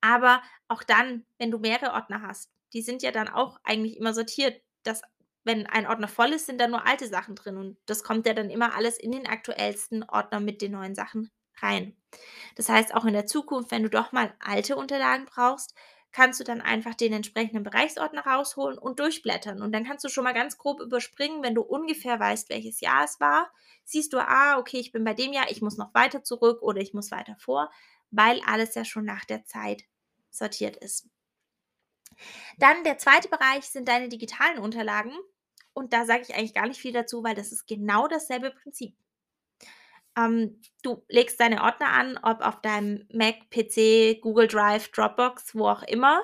Aber 0.00 0.42
auch 0.68 0.82
dann, 0.82 1.26
wenn 1.38 1.50
du 1.50 1.58
mehrere 1.58 1.92
Ordner 1.92 2.22
hast, 2.22 2.50
die 2.72 2.82
sind 2.82 3.02
ja 3.02 3.12
dann 3.12 3.28
auch 3.28 3.58
eigentlich 3.64 3.96
immer 3.98 4.14
sortiert. 4.14 4.60
Dass, 4.82 5.02
wenn 5.44 5.66
ein 5.66 5.86
Ordner 5.86 6.08
voll 6.08 6.32
ist, 6.32 6.46
sind 6.46 6.60
da 6.60 6.68
nur 6.68 6.86
alte 6.86 7.08
Sachen 7.08 7.34
drin 7.34 7.56
und 7.56 7.78
das 7.86 8.02
kommt 8.02 8.26
ja 8.26 8.34
dann 8.34 8.50
immer 8.50 8.74
alles 8.74 8.98
in 8.98 9.12
den 9.12 9.26
aktuellsten 9.26 10.02
Ordner 10.04 10.40
mit 10.40 10.62
den 10.62 10.72
neuen 10.72 10.94
Sachen 10.94 11.30
rein. 11.62 11.96
Das 12.56 12.68
heißt, 12.68 12.94
auch 12.94 13.04
in 13.04 13.14
der 13.14 13.26
Zukunft, 13.26 13.70
wenn 13.70 13.82
du 13.82 13.90
doch 13.90 14.12
mal 14.12 14.34
alte 14.40 14.76
Unterlagen 14.76 15.26
brauchst, 15.26 15.74
kannst 16.12 16.40
du 16.40 16.44
dann 16.44 16.60
einfach 16.60 16.94
den 16.94 17.12
entsprechenden 17.12 17.62
Bereichsordner 17.62 18.26
rausholen 18.26 18.78
und 18.78 18.98
durchblättern. 18.98 19.62
Und 19.62 19.72
dann 19.72 19.84
kannst 19.84 20.04
du 20.04 20.08
schon 20.08 20.24
mal 20.24 20.34
ganz 20.34 20.58
grob 20.58 20.80
überspringen, 20.80 21.42
wenn 21.42 21.54
du 21.54 21.62
ungefähr 21.62 22.18
weißt, 22.18 22.48
welches 22.48 22.80
Jahr 22.80 23.04
es 23.04 23.20
war. 23.20 23.50
Siehst 23.84 24.12
du, 24.12 24.18
ah, 24.18 24.58
okay, 24.58 24.78
ich 24.78 24.92
bin 24.92 25.04
bei 25.04 25.14
dem 25.14 25.32
Jahr, 25.32 25.50
ich 25.50 25.62
muss 25.62 25.76
noch 25.76 25.94
weiter 25.94 26.24
zurück 26.24 26.62
oder 26.62 26.80
ich 26.80 26.94
muss 26.94 27.10
weiter 27.10 27.36
vor, 27.38 27.70
weil 28.10 28.40
alles 28.44 28.74
ja 28.74 28.84
schon 28.84 29.04
nach 29.04 29.24
der 29.24 29.44
Zeit 29.44 29.84
sortiert 30.30 30.76
ist. 30.76 31.08
Dann 32.58 32.84
der 32.84 32.98
zweite 32.98 33.28
Bereich 33.28 33.64
sind 33.64 33.88
deine 33.88 34.08
digitalen 34.08 34.58
Unterlagen. 34.58 35.12
Und 35.72 35.92
da 35.92 36.04
sage 36.04 36.22
ich 36.22 36.34
eigentlich 36.34 36.54
gar 36.54 36.66
nicht 36.66 36.80
viel 36.80 36.92
dazu, 36.92 37.22
weil 37.22 37.34
das 37.34 37.52
ist 37.52 37.66
genau 37.66 38.08
dasselbe 38.08 38.50
Prinzip. 38.50 38.94
Ähm, 40.16 40.60
du 40.82 41.04
legst 41.08 41.40
deine 41.40 41.62
Ordner 41.62 41.88
an, 41.88 42.18
ob 42.22 42.40
auf 42.40 42.60
deinem 42.60 43.06
Mac, 43.12 43.50
PC, 43.50 44.20
Google 44.20 44.48
Drive, 44.48 44.88
Dropbox, 44.90 45.54
wo 45.54 45.68
auch 45.68 45.82
immer, 45.84 46.22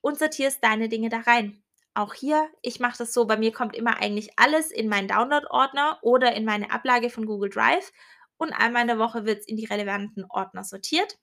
und 0.00 0.18
sortierst 0.18 0.62
deine 0.62 0.88
Dinge 0.88 1.08
da 1.08 1.20
rein. 1.20 1.62
Auch 1.94 2.14
hier, 2.14 2.48
ich 2.62 2.78
mache 2.78 2.98
das 2.98 3.12
so, 3.12 3.26
bei 3.26 3.36
mir 3.36 3.52
kommt 3.52 3.74
immer 3.74 3.96
eigentlich 4.00 4.30
alles 4.36 4.70
in 4.70 4.88
meinen 4.88 5.08
Download-Ordner 5.08 5.98
oder 6.02 6.32
in 6.34 6.44
meine 6.44 6.70
Ablage 6.70 7.10
von 7.10 7.26
Google 7.26 7.50
Drive 7.50 7.92
und 8.36 8.52
einmal 8.52 8.82
in 8.82 8.88
der 8.88 8.98
Woche 8.98 9.26
wird 9.26 9.40
es 9.40 9.48
in 9.48 9.56
die 9.56 9.64
relevanten 9.64 10.24
Ordner 10.28 10.62
sortiert. 10.62 11.18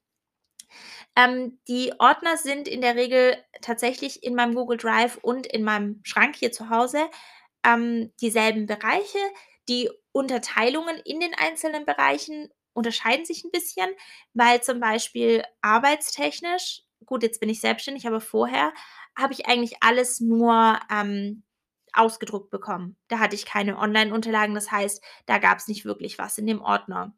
Ähm, 1.15 1.59
die 1.67 1.93
Ordner 1.99 2.37
sind 2.37 2.67
in 2.67 2.81
der 2.81 2.95
Regel 2.95 3.37
tatsächlich 3.61 4.23
in 4.23 4.35
meinem 4.35 4.55
Google 4.55 4.77
Drive 4.77 5.17
und 5.21 5.47
in 5.47 5.63
meinem 5.63 6.01
Schrank 6.03 6.35
hier 6.35 6.51
zu 6.51 6.69
Hause 6.69 7.09
ähm, 7.65 8.11
dieselben 8.21 8.65
Bereiche. 8.65 9.19
Die 9.67 9.89
Unterteilungen 10.11 10.97
in 11.05 11.19
den 11.19 11.33
einzelnen 11.35 11.85
Bereichen 11.85 12.49
unterscheiden 12.73 13.25
sich 13.25 13.43
ein 13.43 13.51
bisschen, 13.51 13.89
weil 14.33 14.61
zum 14.61 14.79
Beispiel 14.79 15.43
arbeitstechnisch, 15.61 16.83
gut, 17.05 17.23
jetzt 17.23 17.39
bin 17.39 17.49
ich 17.49 17.61
selbstständig, 17.61 18.05
aber 18.07 18.21
vorher 18.21 18.73
habe 19.17 19.33
ich 19.33 19.47
eigentlich 19.47 19.77
alles 19.81 20.19
nur 20.19 20.79
ähm, 20.91 21.43
ausgedruckt 21.93 22.51
bekommen. 22.51 22.97
Da 23.07 23.19
hatte 23.19 23.35
ich 23.35 23.45
keine 23.45 23.77
Online-Unterlagen, 23.77 24.53
das 24.53 24.71
heißt, 24.71 25.03
da 25.25 25.37
gab 25.37 25.57
es 25.57 25.67
nicht 25.67 25.85
wirklich 25.85 26.19
was 26.19 26.37
in 26.37 26.47
dem 26.47 26.61
Ordner. 26.61 27.15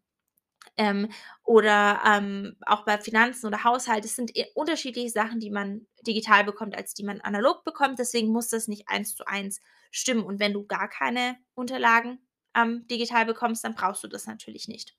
Ähm, 0.78 1.10
oder 1.44 2.02
ähm, 2.06 2.56
auch 2.66 2.86
bei 2.86 3.00
Finanzen 3.00 3.48
oder 3.48 3.64
Haushalt. 3.64 4.06
Es 4.06 4.16
sind 4.16 4.32
unterschiedliche 4.54 5.10
Sachen, 5.10 5.40
die 5.40 5.50
man 5.50 5.88
digital 6.06 6.44
bekommt, 6.44 6.78
als 6.78 6.94
die 6.94 7.04
man 7.04 7.20
analog 7.22 7.64
bekommt. 7.64 8.00
Deswegen 8.00 8.30
muss 8.30 8.50
das 8.50 8.68
nicht 8.68 8.88
eins 8.88 9.16
zu 9.16 9.26
eins 9.26 9.62
stimmen. 9.92 10.24
Und 10.24 10.40
wenn 10.40 10.54
du 10.54 10.66
gar 10.66 10.88
keine 10.88 11.38
Unterlagen 11.56 12.20
ähm, 12.56 12.88
digital 12.88 13.26
bekommst, 13.26 13.64
dann 13.64 13.76
brauchst 13.76 14.04
du 14.04 14.08
das 14.08 14.28
natürlich 14.28 14.68
nicht. 14.68 14.96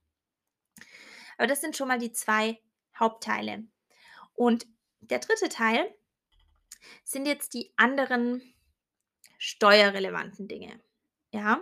Aber 1.37 1.47
das 1.47 1.61
sind 1.61 1.77
schon 1.77 1.89
mal 1.89 1.99
die 1.99 2.13
zwei 2.13 2.61
Hauptteile. 2.99 3.65
Und 4.35 4.67
der 5.01 5.21
dritte 5.21 5.49
Teil 5.49 5.95
sind 7.05 7.27
jetzt 7.27 7.55
die 7.55 7.73
anderen 7.77 8.43
steuerrelevanten 9.39 10.49
Dinge. 10.49 10.81
Ja, 11.33 11.61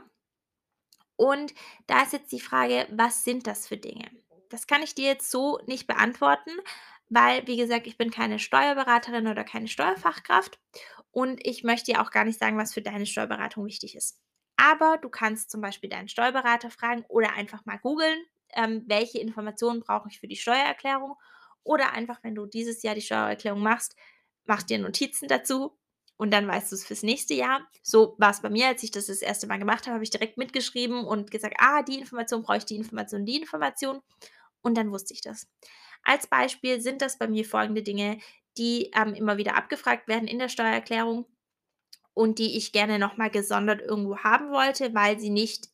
und 1.16 1.54
da 1.86 2.02
ist 2.02 2.12
jetzt 2.12 2.32
die 2.32 2.40
Frage, 2.40 2.86
was 2.90 3.24
sind 3.24 3.46
das 3.46 3.66
für 3.68 3.76
Dinge? 3.76 4.10
Das 4.50 4.66
kann 4.66 4.82
ich 4.82 4.94
dir 4.94 5.06
jetzt 5.06 5.30
so 5.30 5.58
nicht 5.66 5.86
beantworten, 5.86 6.50
weil, 7.08 7.46
wie 7.46 7.56
gesagt, 7.56 7.86
ich 7.86 7.98
bin 7.98 8.10
keine 8.10 8.38
Steuerberaterin 8.38 9.26
oder 9.26 9.44
keine 9.44 9.68
Steuerfachkraft 9.68 10.58
und 11.10 11.44
ich 11.46 11.64
möchte 11.64 11.92
dir 11.92 12.02
auch 12.02 12.10
gar 12.10 12.24
nicht 12.24 12.38
sagen, 12.38 12.58
was 12.58 12.74
für 12.74 12.82
deine 12.82 13.06
Steuerberatung 13.06 13.64
wichtig 13.66 13.96
ist. 13.96 14.18
Aber 14.56 14.98
du 14.98 15.08
kannst 15.08 15.50
zum 15.50 15.60
Beispiel 15.60 15.90
deinen 15.90 16.08
Steuerberater 16.08 16.70
fragen 16.70 17.04
oder 17.08 17.34
einfach 17.34 17.64
mal 17.66 17.78
googeln, 17.78 18.18
ähm, 18.54 18.84
welche 18.86 19.18
Informationen 19.18 19.80
brauche 19.80 20.08
ich 20.08 20.18
für 20.20 20.28
die 20.28 20.36
Steuererklärung. 20.36 21.16
Oder 21.62 21.92
einfach, 21.92 22.20
wenn 22.22 22.34
du 22.34 22.46
dieses 22.46 22.82
Jahr 22.82 22.94
die 22.94 23.00
Steuererklärung 23.02 23.60
machst, 23.60 23.96
mach 24.44 24.62
dir 24.62 24.78
Notizen 24.78 25.28
dazu 25.28 25.76
und 26.16 26.30
dann 26.30 26.46
weißt 26.48 26.72
du 26.72 26.76
es 26.76 26.86
fürs 26.86 27.02
nächste 27.02 27.34
Jahr. 27.34 27.66
So 27.82 28.14
war 28.18 28.30
es 28.30 28.40
bei 28.40 28.50
mir, 28.50 28.68
als 28.68 28.82
ich 28.82 28.90
das 28.90 29.06
das 29.06 29.22
erste 29.22 29.46
Mal 29.46 29.58
gemacht 29.58 29.86
habe, 29.86 29.94
habe 29.94 30.04
ich 30.04 30.10
direkt 30.10 30.38
mitgeschrieben 30.38 31.04
und 31.04 31.30
gesagt, 31.30 31.56
ah, 31.58 31.82
die 31.82 31.98
Information 31.98 32.42
brauche 32.42 32.58
ich, 32.58 32.64
die 32.64 32.76
Information, 32.76 33.26
die 33.26 33.36
Information. 33.36 34.00
Und 34.62 34.76
dann 34.76 34.90
wusste 34.90 35.14
ich 35.14 35.20
das. 35.20 35.46
Als 36.02 36.26
Beispiel 36.26 36.80
sind 36.80 37.02
das 37.02 37.18
bei 37.18 37.28
mir 37.28 37.44
folgende 37.44 37.82
Dinge, 37.82 38.18
die 38.56 38.90
ähm, 38.94 39.14
immer 39.14 39.36
wieder 39.36 39.56
abgefragt 39.56 40.08
werden 40.08 40.28
in 40.28 40.38
der 40.38 40.48
Steuererklärung 40.48 41.26
und 42.14 42.38
die 42.38 42.56
ich 42.56 42.72
gerne 42.72 42.98
nochmal 42.98 43.30
gesondert 43.30 43.82
irgendwo 43.82 44.18
haben 44.18 44.50
wollte, 44.50 44.94
weil 44.94 45.18
sie 45.20 45.30
nicht 45.30 45.68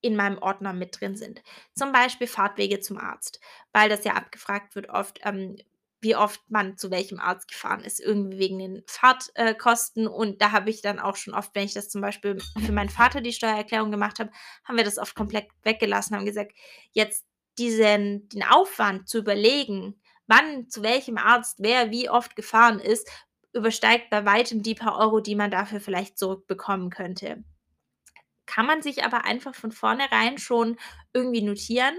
in 0.00 0.14
meinem 0.14 0.38
Ordner 0.38 0.72
mit 0.72 1.00
drin 1.00 1.16
sind. 1.16 1.42
Zum 1.74 1.90
Beispiel 1.90 2.28
Fahrtwege 2.28 2.80
zum 2.80 2.98
Arzt, 2.98 3.40
weil 3.72 3.88
das 3.88 4.04
ja 4.04 4.12
abgefragt 4.12 4.76
wird 4.76 4.88
oft, 4.88 5.18
ähm, 5.24 5.56
wie 6.00 6.16
oft 6.16 6.40
man 6.48 6.76
zu 6.76 6.90
welchem 6.90 7.18
Arzt 7.18 7.48
gefahren 7.48 7.82
ist, 7.82 8.00
irgendwie 8.00 8.38
wegen 8.38 8.58
den 8.58 8.82
Fahrtkosten. 8.86 10.06
Äh, 10.06 10.10
und 10.10 10.42
da 10.42 10.52
habe 10.52 10.70
ich 10.70 10.82
dann 10.82 10.98
auch 10.98 11.16
schon 11.16 11.34
oft, 11.34 11.54
wenn 11.54 11.64
ich 11.64 11.74
das 11.74 11.88
zum 11.88 12.00
Beispiel 12.00 12.38
für 12.64 12.72
meinen 12.72 12.90
Vater 12.90 13.20
die 13.20 13.32
Steuererklärung 13.32 13.90
gemacht 13.90 14.18
habe, 14.18 14.30
haben 14.64 14.76
wir 14.76 14.84
das 14.84 14.98
oft 14.98 15.14
komplett 15.14 15.48
weggelassen, 15.62 16.16
haben 16.16 16.26
gesagt, 16.26 16.52
jetzt 16.92 17.26
diesen, 17.58 18.28
den 18.28 18.42
Aufwand 18.44 19.08
zu 19.08 19.18
überlegen, 19.18 20.00
wann 20.26 20.68
zu 20.68 20.82
welchem 20.82 21.16
Arzt 21.16 21.58
wer 21.60 21.90
wie 21.90 22.10
oft 22.10 22.36
gefahren 22.36 22.78
ist, 22.78 23.08
übersteigt 23.52 24.10
bei 24.10 24.24
weitem 24.26 24.62
die 24.62 24.74
paar 24.74 24.98
Euro, 24.98 25.20
die 25.20 25.34
man 25.34 25.50
dafür 25.50 25.80
vielleicht 25.80 26.18
zurückbekommen 26.18 26.90
könnte. 26.90 27.42
Kann 28.44 28.66
man 28.66 28.82
sich 28.82 29.02
aber 29.04 29.24
einfach 29.24 29.54
von 29.54 29.72
vornherein 29.72 30.38
schon 30.38 30.76
irgendwie 31.12 31.42
notieren 31.42 31.96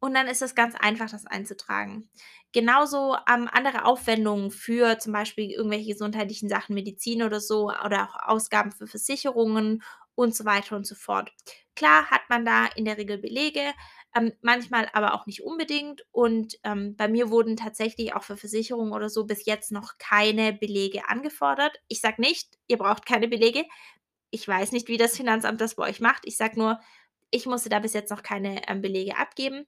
und 0.00 0.14
dann 0.14 0.28
ist 0.28 0.42
es 0.42 0.54
ganz 0.54 0.74
einfach, 0.76 1.10
das 1.10 1.26
einzutragen. 1.26 2.08
Genauso 2.52 3.16
ähm, 3.30 3.48
andere 3.52 3.84
Aufwendungen 3.84 4.50
für 4.50 4.98
zum 4.98 5.12
Beispiel 5.12 5.50
irgendwelche 5.50 5.92
gesundheitlichen 5.92 6.48
Sachen, 6.48 6.74
Medizin 6.74 7.22
oder 7.22 7.40
so, 7.40 7.70
oder 7.84 8.08
auch 8.08 8.28
Ausgaben 8.28 8.72
für 8.72 8.86
Versicherungen 8.86 9.82
und 10.14 10.34
so 10.34 10.44
weiter 10.44 10.76
und 10.76 10.86
so 10.86 10.94
fort. 10.94 11.30
Klar 11.76 12.10
hat 12.10 12.22
man 12.28 12.44
da 12.44 12.66
in 12.66 12.84
der 12.84 12.96
Regel 12.96 13.18
Belege, 13.18 13.72
ähm, 14.16 14.32
manchmal 14.40 14.88
aber 14.92 15.14
auch 15.14 15.26
nicht 15.26 15.42
unbedingt. 15.42 16.04
Und 16.10 16.58
ähm, 16.64 16.96
bei 16.96 17.08
mir 17.08 17.30
wurden 17.30 17.56
tatsächlich 17.56 18.14
auch 18.14 18.24
für 18.24 18.36
Versicherungen 18.36 18.92
oder 18.92 19.10
so 19.10 19.26
bis 19.26 19.46
jetzt 19.46 19.70
noch 19.72 19.98
keine 19.98 20.52
Belege 20.52 21.08
angefordert. 21.08 21.78
Ich 21.88 22.00
sage 22.00 22.20
nicht, 22.20 22.58
ihr 22.66 22.78
braucht 22.78 23.06
keine 23.06 23.28
Belege. 23.28 23.64
Ich 24.30 24.46
weiß 24.46 24.72
nicht, 24.72 24.88
wie 24.88 24.96
das 24.96 25.16
Finanzamt 25.16 25.60
das 25.60 25.76
bei 25.76 25.88
euch 25.88 26.00
macht. 26.00 26.22
Ich 26.24 26.36
sage 26.36 26.58
nur, 26.58 26.80
ich 27.30 27.46
musste 27.46 27.68
da 27.68 27.78
bis 27.78 27.92
jetzt 27.92 28.10
noch 28.10 28.22
keine 28.22 28.66
ähm, 28.68 28.80
Belege 28.80 29.16
abgeben. 29.16 29.66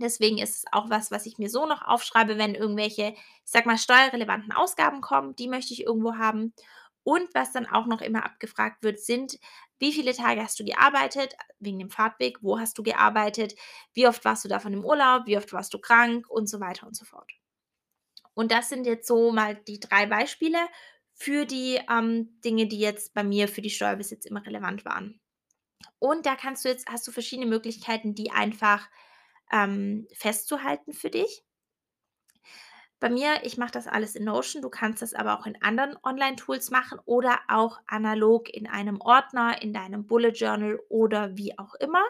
Deswegen 0.00 0.38
ist 0.38 0.56
es 0.56 0.64
auch 0.72 0.90
was, 0.90 1.10
was 1.10 1.26
ich 1.26 1.38
mir 1.38 1.50
so 1.50 1.66
noch 1.66 1.82
aufschreibe, 1.82 2.38
wenn 2.38 2.54
irgendwelche, 2.54 3.14
ich 3.14 3.50
sag 3.50 3.66
mal, 3.66 3.78
steuerrelevanten 3.78 4.52
Ausgaben 4.52 5.00
kommen, 5.00 5.36
die 5.36 5.48
möchte 5.48 5.72
ich 5.72 5.84
irgendwo 5.84 6.16
haben. 6.16 6.54
Und 7.02 7.28
was 7.34 7.52
dann 7.52 7.66
auch 7.66 7.86
noch 7.86 8.00
immer 8.00 8.24
abgefragt 8.24 8.82
wird, 8.82 9.00
sind, 9.00 9.38
wie 9.78 9.92
viele 9.92 10.14
Tage 10.14 10.42
hast 10.42 10.60
du 10.60 10.64
gearbeitet, 10.64 11.34
wegen 11.58 11.78
dem 11.78 11.90
Fahrtweg, 11.90 12.42
wo 12.42 12.58
hast 12.58 12.76
du 12.76 12.82
gearbeitet, 12.82 13.54
wie 13.94 14.06
oft 14.06 14.24
warst 14.24 14.44
du 14.44 14.48
davon 14.48 14.74
im 14.74 14.84
Urlaub, 14.84 15.26
wie 15.26 15.38
oft 15.38 15.52
warst 15.52 15.72
du 15.72 15.78
krank 15.78 16.28
und 16.28 16.48
so 16.48 16.60
weiter 16.60 16.86
und 16.86 16.94
so 16.94 17.04
fort. 17.04 17.30
Und 18.34 18.52
das 18.52 18.68
sind 18.68 18.86
jetzt 18.86 19.08
so 19.08 19.32
mal 19.32 19.54
die 19.54 19.80
drei 19.80 20.06
Beispiele 20.06 20.58
für 21.14 21.44
die 21.46 21.80
ähm, 21.90 22.40
Dinge, 22.42 22.66
die 22.66 22.78
jetzt 22.78 23.12
bei 23.14 23.24
mir 23.24 23.48
für 23.48 23.62
die 23.62 23.70
Steuer 23.70 23.96
bis 23.96 24.10
jetzt 24.10 24.26
immer 24.26 24.44
relevant 24.46 24.84
waren. 24.84 25.20
Und 25.98 26.26
da 26.26 26.36
kannst 26.36 26.64
du 26.64 26.68
jetzt, 26.68 26.88
hast 26.88 27.06
du 27.06 27.12
verschiedene 27.12 27.48
Möglichkeiten, 27.48 28.14
die 28.14 28.30
einfach 28.30 28.88
ähm, 29.52 30.06
festzuhalten 30.12 30.92
für 30.92 31.10
dich. 31.10 31.44
Bei 33.00 33.08
mir, 33.08 33.44
ich 33.44 33.56
mache 33.56 33.72
das 33.72 33.86
alles 33.86 34.14
in 34.14 34.24
Notion. 34.24 34.62
Du 34.62 34.68
kannst 34.68 35.00
das 35.00 35.14
aber 35.14 35.38
auch 35.38 35.46
in 35.46 35.60
anderen 35.62 35.96
Online-Tools 36.02 36.70
machen 36.70 36.98
oder 37.06 37.40
auch 37.48 37.80
analog 37.86 38.50
in 38.50 38.66
einem 38.68 39.00
Ordner, 39.00 39.62
in 39.62 39.72
deinem 39.72 40.06
Bullet 40.06 40.32
Journal 40.32 40.78
oder 40.90 41.36
wie 41.36 41.58
auch 41.58 41.74
immer. 41.76 42.02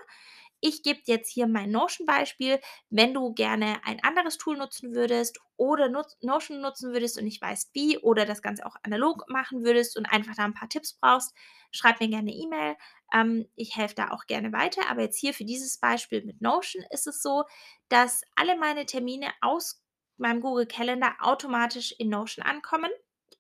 Ich 0.61 0.83
gebe 0.83 1.01
jetzt 1.05 1.31
hier 1.31 1.47
mein 1.47 1.71
Notion-Beispiel. 1.71 2.61
Wenn 2.91 3.15
du 3.15 3.33
gerne 3.33 3.81
ein 3.85 4.03
anderes 4.03 4.39
Tool 4.39 4.57
nutzen 4.57 4.95
würdest 4.95 5.39
oder 5.57 5.89
Notion 5.89 6.61
nutzen 6.61 6.93
würdest 6.93 7.19
und 7.19 7.25
nicht 7.25 7.41
weißt 7.41 7.71
wie 7.75 7.99
oder 7.99 8.27
das 8.27 8.43
Ganze 8.43 8.67
auch 8.67 8.77
analog 8.83 9.25
machen 9.29 9.65
würdest 9.65 9.97
und 9.97 10.07
einfach 10.07 10.35
da 10.37 10.45
ein 10.45 10.55
paar 10.55 10.69
Tipps 10.69 10.95
brauchst, 10.95 11.35
schreib 11.71 12.01
mir 12.01 12.09
gerne 12.09 12.31
E-Mail. 12.31 12.77
Ähm, 13.13 13.49
ich 13.57 13.77
helfe 13.77 13.95
da 13.95 14.11
auch 14.11 14.27
gerne 14.27 14.53
weiter. 14.53 14.83
Aber 14.91 15.03
jetzt 15.03 15.19
hier 15.19 15.35
für 15.35 15.45
dieses 15.45 15.79
Beispiel 15.79 16.25
mit 16.25 16.41
Notion 16.41 16.85
ist 16.91 17.07
es 17.07 17.23
so, 17.23 17.45
dass 17.89 18.23
alle 18.37 18.57
meine 18.57 18.87
Termine 18.87 19.31
aus 19.41 19.83
meinem 20.17 20.41
Google 20.41 20.67
Calendar 20.67 21.17
automatisch 21.21 21.93
in 21.99 22.11
Notion 22.11 22.45
ankommen 22.45 22.91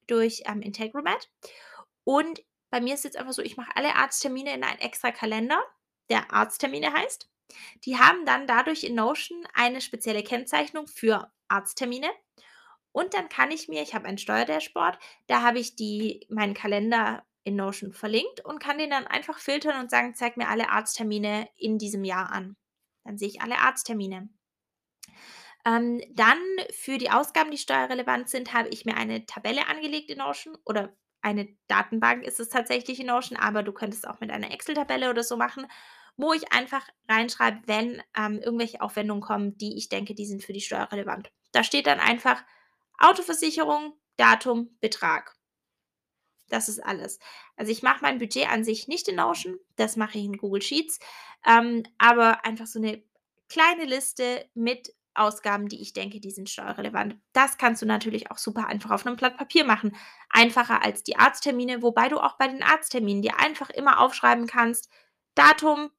durch 0.06 0.42
ähm, 0.46 0.62
Integromat. 0.62 1.28
Und 2.04 2.42
bei 2.70 2.80
mir 2.80 2.94
ist 2.94 3.04
jetzt 3.04 3.16
einfach 3.16 3.32
so, 3.32 3.42
ich 3.42 3.56
mache 3.56 3.72
alle 3.74 3.96
Arzttermine 3.96 4.54
in 4.54 4.64
einen 4.64 4.78
extra 4.78 5.10
Kalender, 5.10 5.60
der 6.10 6.32
Arzttermine 6.32 6.92
heißt. 6.92 7.28
Die 7.84 7.98
haben 7.98 8.24
dann 8.26 8.46
dadurch 8.46 8.84
in 8.84 8.94
Notion 8.94 9.46
eine 9.54 9.80
spezielle 9.80 10.22
Kennzeichnung 10.22 10.86
für 10.86 11.32
Arzttermine. 11.48 12.08
Und 12.92 13.14
dann 13.14 13.28
kann 13.28 13.50
ich 13.50 13.68
mir, 13.68 13.82
ich 13.82 13.94
habe 13.94 14.06
ein 14.06 14.18
Steuerdashboard, 14.18 14.98
da 15.28 15.42
habe 15.42 15.58
ich 15.58 15.76
die, 15.76 16.26
meinen 16.28 16.54
Kalender 16.54 17.24
in 17.44 17.56
Notion 17.56 17.92
verlinkt 17.92 18.44
und 18.44 18.58
kann 18.60 18.78
den 18.78 18.90
dann 18.90 19.06
einfach 19.06 19.38
filtern 19.38 19.80
und 19.80 19.90
sagen, 19.90 20.14
zeig 20.14 20.36
mir 20.36 20.48
alle 20.48 20.70
Arzttermine 20.70 21.48
in 21.56 21.78
diesem 21.78 22.04
Jahr 22.04 22.30
an. 22.32 22.56
Dann 23.04 23.16
sehe 23.16 23.28
ich 23.28 23.40
alle 23.40 23.58
Arzttermine. 23.58 24.28
Ähm, 25.64 26.02
dann 26.10 26.38
für 26.72 26.98
die 26.98 27.10
Ausgaben, 27.10 27.50
die 27.50 27.58
steuerrelevant 27.58 28.28
sind, 28.28 28.52
habe 28.54 28.68
ich 28.70 28.84
mir 28.84 28.96
eine 28.96 29.26
Tabelle 29.26 29.66
angelegt 29.68 30.10
in 30.10 30.18
Notion 30.18 30.56
oder 30.64 30.96
eine 31.22 31.48
Datenbank 31.68 32.24
ist 32.24 32.40
es 32.40 32.48
tatsächlich 32.48 32.98
in 32.98 33.06
Notion, 33.06 33.38
aber 33.38 33.62
du 33.62 33.72
könntest 33.72 34.08
auch 34.08 34.20
mit 34.20 34.30
einer 34.30 34.52
Excel-Tabelle 34.52 35.10
oder 35.10 35.22
so 35.22 35.36
machen, 35.36 35.66
wo 36.20 36.32
ich 36.32 36.52
einfach 36.52 36.86
reinschreibe, 37.08 37.62
wenn 37.66 38.02
ähm, 38.16 38.38
irgendwelche 38.38 38.80
Aufwendungen 38.80 39.22
kommen, 39.22 39.56
die 39.56 39.76
ich 39.76 39.88
denke, 39.88 40.14
die 40.14 40.26
sind 40.26 40.42
für 40.42 40.52
die 40.52 40.60
Steuer 40.60 40.90
relevant. 40.92 41.32
Da 41.52 41.64
steht 41.64 41.86
dann 41.86 42.00
einfach 42.00 42.42
Autoversicherung, 42.98 43.94
Datum, 44.16 44.76
Betrag. 44.80 45.34
Das 46.48 46.68
ist 46.68 46.80
alles. 46.80 47.18
Also 47.56 47.72
ich 47.72 47.82
mache 47.82 48.02
mein 48.02 48.18
Budget 48.18 48.50
an 48.50 48.64
sich 48.64 48.88
nicht 48.88 49.08
in 49.08 49.16
Notion, 49.16 49.58
das 49.76 49.96
mache 49.96 50.18
ich 50.18 50.24
in 50.24 50.36
Google 50.36 50.62
Sheets, 50.62 50.98
ähm, 51.46 51.84
aber 51.98 52.44
einfach 52.44 52.66
so 52.66 52.78
eine 52.78 53.02
kleine 53.48 53.84
Liste 53.84 54.48
mit 54.54 54.94
Ausgaben, 55.14 55.68
die 55.68 55.80
ich 55.80 55.92
denke, 55.92 56.20
die 56.20 56.30
sind 56.30 56.48
steuerrelevant. 56.48 57.16
Das 57.32 57.58
kannst 57.58 57.82
du 57.82 57.86
natürlich 57.86 58.30
auch 58.30 58.38
super 58.38 58.66
einfach 58.66 58.90
auf 58.90 59.06
einem 59.06 59.16
Blatt 59.16 59.36
Papier 59.36 59.64
machen. 59.64 59.96
Einfacher 60.28 60.82
als 60.84 61.02
die 61.02 61.16
Arzttermine, 61.16 61.82
wobei 61.82 62.08
du 62.08 62.18
auch 62.18 62.36
bei 62.36 62.46
den 62.46 62.62
Arztterminen 62.62 63.22
dir 63.22 63.38
einfach 63.38 63.70
immer 63.70 64.00
aufschreiben 64.00 64.46
kannst, 64.46 64.88
Datum, 65.34 65.90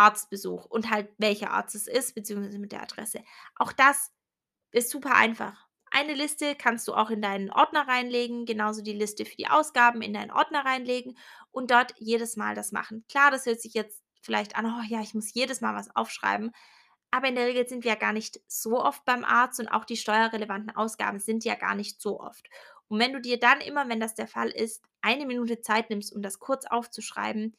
Arztbesuch 0.00 0.64
und 0.64 0.90
halt 0.90 1.12
welcher 1.18 1.50
Arzt 1.50 1.74
es 1.74 1.86
ist, 1.86 2.14
beziehungsweise 2.14 2.58
mit 2.58 2.72
der 2.72 2.82
Adresse. 2.82 3.22
Auch 3.56 3.72
das 3.72 4.10
ist 4.72 4.90
super 4.90 5.14
einfach. 5.14 5.68
Eine 5.92 6.14
Liste 6.14 6.54
kannst 6.54 6.88
du 6.88 6.94
auch 6.94 7.10
in 7.10 7.20
deinen 7.20 7.50
Ordner 7.50 7.86
reinlegen, 7.86 8.46
genauso 8.46 8.80
die 8.80 8.92
Liste 8.92 9.24
für 9.24 9.36
die 9.36 9.48
Ausgaben 9.48 10.02
in 10.02 10.14
deinen 10.14 10.30
Ordner 10.30 10.64
reinlegen 10.64 11.18
und 11.50 11.70
dort 11.70 11.94
jedes 11.98 12.36
Mal 12.36 12.54
das 12.54 12.72
machen. 12.72 13.04
Klar, 13.08 13.30
das 13.30 13.44
hört 13.44 13.60
sich 13.60 13.74
jetzt 13.74 14.00
vielleicht 14.22 14.56
an, 14.56 14.66
oh 14.66 14.84
ja, 14.86 15.00
ich 15.00 15.14
muss 15.14 15.34
jedes 15.34 15.60
Mal 15.60 15.74
was 15.74 15.94
aufschreiben, 15.94 16.52
aber 17.10 17.28
in 17.28 17.34
der 17.34 17.46
Regel 17.46 17.68
sind 17.68 17.84
wir 17.84 17.92
ja 17.92 17.98
gar 17.98 18.12
nicht 18.12 18.40
so 18.46 18.82
oft 18.82 19.04
beim 19.04 19.24
Arzt 19.24 19.58
und 19.60 19.68
auch 19.68 19.84
die 19.84 19.96
steuerrelevanten 19.96 20.74
Ausgaben 20.76 21.18
sind 21.18 21.44
ja 21.44 21.56
gar 21.56 21.74
nicht 21.74 22.00
so 22.00 22.20
oft. 22.20 22.48
Und 22.88 23.00
wenn 23.00 23.12
du 23.12 23.20
dir 23.20 23.38
dann 23.38 23.60
immer, 23.60 23.88
wenn 23.88 24.00
das 24.00 24.14
der 24.14 24.28
Fall 24.28 24.50
ist, 24.50 24.84
eine 25.00 25.26
Minute 25.26 25.60
Zeit 25.60 25.90
nimmst, 25.90 26.14
um 26.14 26.22
das 26.22 26.38
kurz 26.38 26.66
aufzuschreiben, 26.66 27.56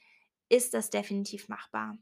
ist 0.50 0.74
das 0.74 0.90
definitiv 0.90 1.50
machbar. 1.50 1.98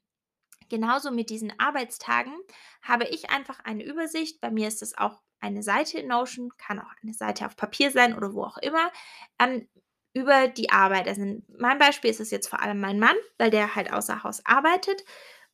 Genauso 0.69 1.11
mit 1.11 1.29
diesen 1.29 1.57
Arbeitstagen 1.59 2.33
habe 2.81 3.05
ich 3.05 3.29
einfach 3.29 3.59
eine 3.63 3.83
Übersicht. 3.83 4.39
Bei 4.41 4.51
mir 4.51 4.67
ist 4.67 4.81
es 4.81 4.97
auch 4.97 5.21
eine 5.39 5.63
Seite 5.63 5.99
in 5.99 6.07
Notion, 6.07 6.51
kann 6.57 6.79
auch 6.79 6.91
eine 7.01 7.13
Seite 7.13 7.45
auf 7.45 7.55
Papier 7.55 7.91
sein 7.91 8.15
oder 8.15 8.33
wo 8.33 8.43
auch 8.43 8.57
immer, 8.57 8.91
ähm, 9.39 9.67
über 10.13 10.47
die 10.47 10.69
Arbeit. 10.69 11.07
Also 11.07 11.21
in 11.21 11.45
meinem 11.57 11.79
Beispiel 11.79 12.09
ist 12.09 12.19
es 12.19 12.31
jetzt 12.31 12.49
vor 12.49 12.61
allem 12.61 12.79
mein 12.79 12.99
Mann, 12.99 13.15
weil 13.37 13.51
der 13.51 13.75
halt 13.75 13.91
außer 13.93 14.23
Haus 14.23 14.45
arbeitet. 14.45 15.03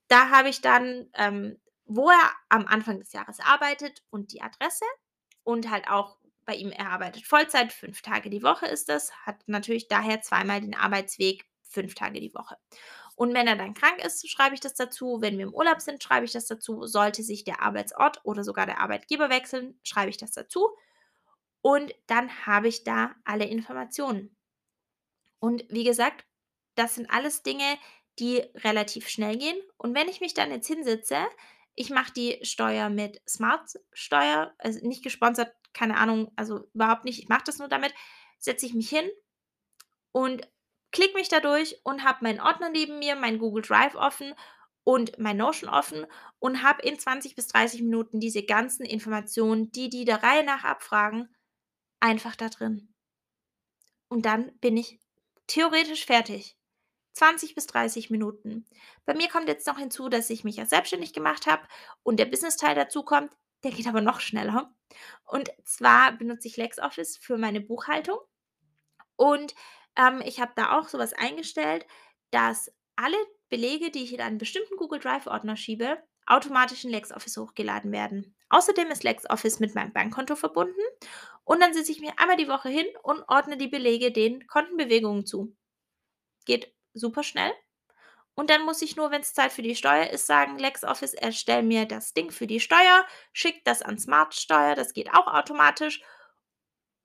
Da 0.08 0.30
habe 0.30 0.50
ich 0.50 0.62
dann 0.62 1.10
ähm, 1.14 1.58
wo 1.86 2.10
er 2.10 2.32
am 2.50 2.66
Anfang 2.66 3.00
des 3.00 3.14
Jahres 3.14 3.40
arbeitet 3.40 4.04
und 4.10 4.34
die 4.34 4.42
Adresse 4.42 4.86
und 5.44 5.70
halt 5.70 5.88
auch 5.88 6.18
bei 6.46 6.56
ihm, 6.56 6.72
er 6.72 6.92
arbeitet 6.92 7.26
Vollzeit, 7.26 7.74
fünf 7.74 8.02
Tage 8.02 8.30
die 8.30 8.44
Woche 8.44 8.68
ist 8.68 8.90
das, 8.90 9.12
hat 9.26 9.48
natürlich 9.48 9.88
daher 9.88 10.22
zweimal 10.22 10.62
den 10.62 10.76
Arbeitsweg, 10.76 11.46
fünf 11.64 11.96
Tage 11.96 12.20
die 12.20 12.34
Woche. 12.34 12.58
Und 13.16 13.34
wenn 13.34 13.48
er 13.48 13.56
dann 13.56 13.74
krank 13.74 14.04
ist, 14.04 14.30
schreibe 14.30 14.56
ich 14.56 14.62
das 14.62 14.74
dazu. 14.74 15.20
Wenn 15.22 15.38
wir 15.38 15.46
im 15.46 15.54
Urlaub 15.54 15.82
sind, 15.82 16.04
schreibe 16.04 16.26
ich 16.26 16.34
das 16.34 16.48
dazu. 16.48 16.86
Sollte 16.86 17.24
sich 17.24 17.46
der 17.46 17.62
Arbeitsort 17.62 18.20
oder 18.24 18.44
sogar 18.44 18.66
der 18.66 18.80
Arbeitgeber 18.80 19.30
wechseln, 19.30 19.80
schreibe 19.84 20.10
ich 20.10 20.18
das 20.18 20.32
dazu. 20.32 20.76
Und 21.62 21.96
dann 22.08 22.46
habe 22.46 22.68
ich 22.68 22.84
da 22.84 23.16
alle 23.24 23.46
Informationen. 23.46 24.36
Und 25.40 25.64
wie 25.70 25.84
gesagt, 25.84 26.26
das 26.76 26.96
sind 26.96 27.10
alles 27.10 27.42
Dinge, 27.42 27.78
die 28.20 28.44
relativ 28.56 29.08
schnell 29.08 29.38
gehen. 29.38 29.58
Und 29.78 29.96
wenn 29.96 30.10
ich 30.10 30.20
mich 30.20 30.34
dann 30.34 30.52
jetzt 30.52 30.68
hinsetze, 30.68 31.26
ich 31.74 31.90
mache 31.90 32.14
die 32.14 32.40
Steuer 32.44 32.90
mit 32.90 33.22
Smart-Steuer, 33.28 34.54
also 34.58 34.86
nicht 34.86 35.04
gesponsert, 35.04 35.54
keine 35.74 35.98
Ahnung, 35.98 36.32
also 36.36 36.68
überhaupt 36.74 37.06
nicht. 37.06 37.20
Ich 37.20 37.30
mache 37.30 37.44
das 37.46 37.60
nur 37.60 37.68
damit. 37.68 37.94
Setze 38.40 38.66
ich 38.66 38.74
mich 38.74 38.90
hin 38.90 39.10
und 40.12 40.48
klicke 40.96 41.16
mich 41.16 41.28
da 41.28 41.42
durch 41.42 41.78
und 41.84 42.06
habe 42.06 42.24
meinen 42.24 42.40
Ordner 42.40 42.70
neben 42.70 43.00
mir, 43.00 43.18
mein 43.18 43.38
Google 43.38 43.62
Drive 43.62 43.96
offen 43.96 44.34
und 44.86 45.20
mein 45.20 45.36
Notion 45.36 45.70
offen 45.70 46.08
und 46.40 46.64
habe 46.64 46.84
in 46.84 46.98
20 46.98 47.36
bis 47.36 47.48
30 47.48 47.82
Minuten 47.82 48.22
diese 48.22 48.44
ganzen 48.44 48.86
Informationen, 48.86 49.72
die 49.74 49.90
die 49.90 50.06
der 50.06 50.24
Reihe 50.24 50.46
nach 50.46 50.64
abfragen, 50.64 51.36
einfach 52.00 52.38
da 52.38 52.48
drin. 52.48 52.94
Und 54.08 54.26
dann 54.26 54.58
bin 54.60 54.78
ich 54.78 55.02
theoretisch 55.48 56.06
fertig. 56.06 56.58
20 57.14 57.56
bis 57.56 57.68
30 57.68 58.10
Minuten. 58.10 58.66
Bei 59.06 59.14
mir 59.14 59.28
kommt 59.28 59.50
jetzt 59.50 59.68
noch 59.68 59.78
hinzu, 59.78 60.08
dass 60.08 60.30
ich 60.30 60.46
mich 60.46 60.56
ja 60.58 60.66
selbstständig 60.66 61.12
gemacht 61.12 61.46
habe 61.46 61.68
und 62.04 62.20
der 62.20 62.26
Business-Teil 62.26 62.76
dazu 62.76 63.04
kommt. 63.04 63.34
Der 63.64 63.72
geht 63.72 63.88
aber 63.88 64.02
noch 64.02 64.22
schneller. 64.22 64.74
Und 65.26 65.52
zwar 65.64 66.14
benutze 66.14 66.48
ich 66.48 66.58
LexOffice 66.58 67.18
für 67.18 67.38
meine 67.38 67.60
Buchhaltung. 67.60 68.20
Und 69.16 69.56
ähm, 69.98 70.22
ich 70.26 70.40
habe 70.40 70.54
da 70.56 70.78
auch 70.78 70.88
sowas 70.88 71.14
eingestellt, 71.14 71.86
dass 72.32 72.72
alle 72.96 73.18
Belege, 73.50 73.92
die 73.92 74.04
ich 74.04 74.14
in 74.14 74.22
einen 74.22 74.38
bestimmten 74.38 74.76
Google 74.78 75.00
Drive-Ordner 75.00 75.56
schiebe, 75.58 75.98
automatisch 76.26 76.84
in 76.84 76.92
LexOffice 76.92 77.38
hochgeladen 77.38 77.92
werden. 77.92 78.36
Außerdem 78.50 78.90
ist 78.90 79.04
LexOffice 79.04 79.60
mit 79.60 79.76
meinem 79.76 79.94
Bankkonto 79.94 80.36
verbunden 80.36 80.82
und 81.44 81.60
dann 81.62 81.74
setze 81.74 81.92
ich 81.92 82.00
mir 82.00 82.14
einmal 82.18 82.38
die 82.38 82.48
Woche 82.48 82.70
hin 82.70 82.88
und 83.04 83.24
ordne 83.28 83.58
die 83.58 83.68
Belege 83.68 84.12
den 84.12 84.48
Kontenbewegungen 84.48 85.26
zu. 85.26 85.56
Geht 86.46 86.74
super 86.94 87.24
schnell. 87.24 87.52
Und 88.36 88.50
dann 88.50 88.64
muss 88.64 88.82
ich 88.82 88.98
nur, 88.98 89.12
wenn 89.12 89.22
es 89.22 89.34
Zeit 89.34 89.54
für 89.54 89.62
die 89.62 89.76
Steuer 89.76 90.10
ist, 90.10 90.28
sagen, 90.28 90.60
LexOffice, 90.60 91.14
erstell 91.14 91.64
mir 91.64 91.86
das 91.86 92.14
Ding 92.14 92.32
für 92.32 92.48
die 92.48 92.60
Steuer, 92.60 93.06
schickt 93.32 93.66
das 93.66 93.82
an 93.82 93.98
Smart 93.98 94.36
Steuer, 94.36 94.76
das 94.76 94.94
geht 94.94 95.14
auch 95.14 95.28
automatisch. 95.28 96.02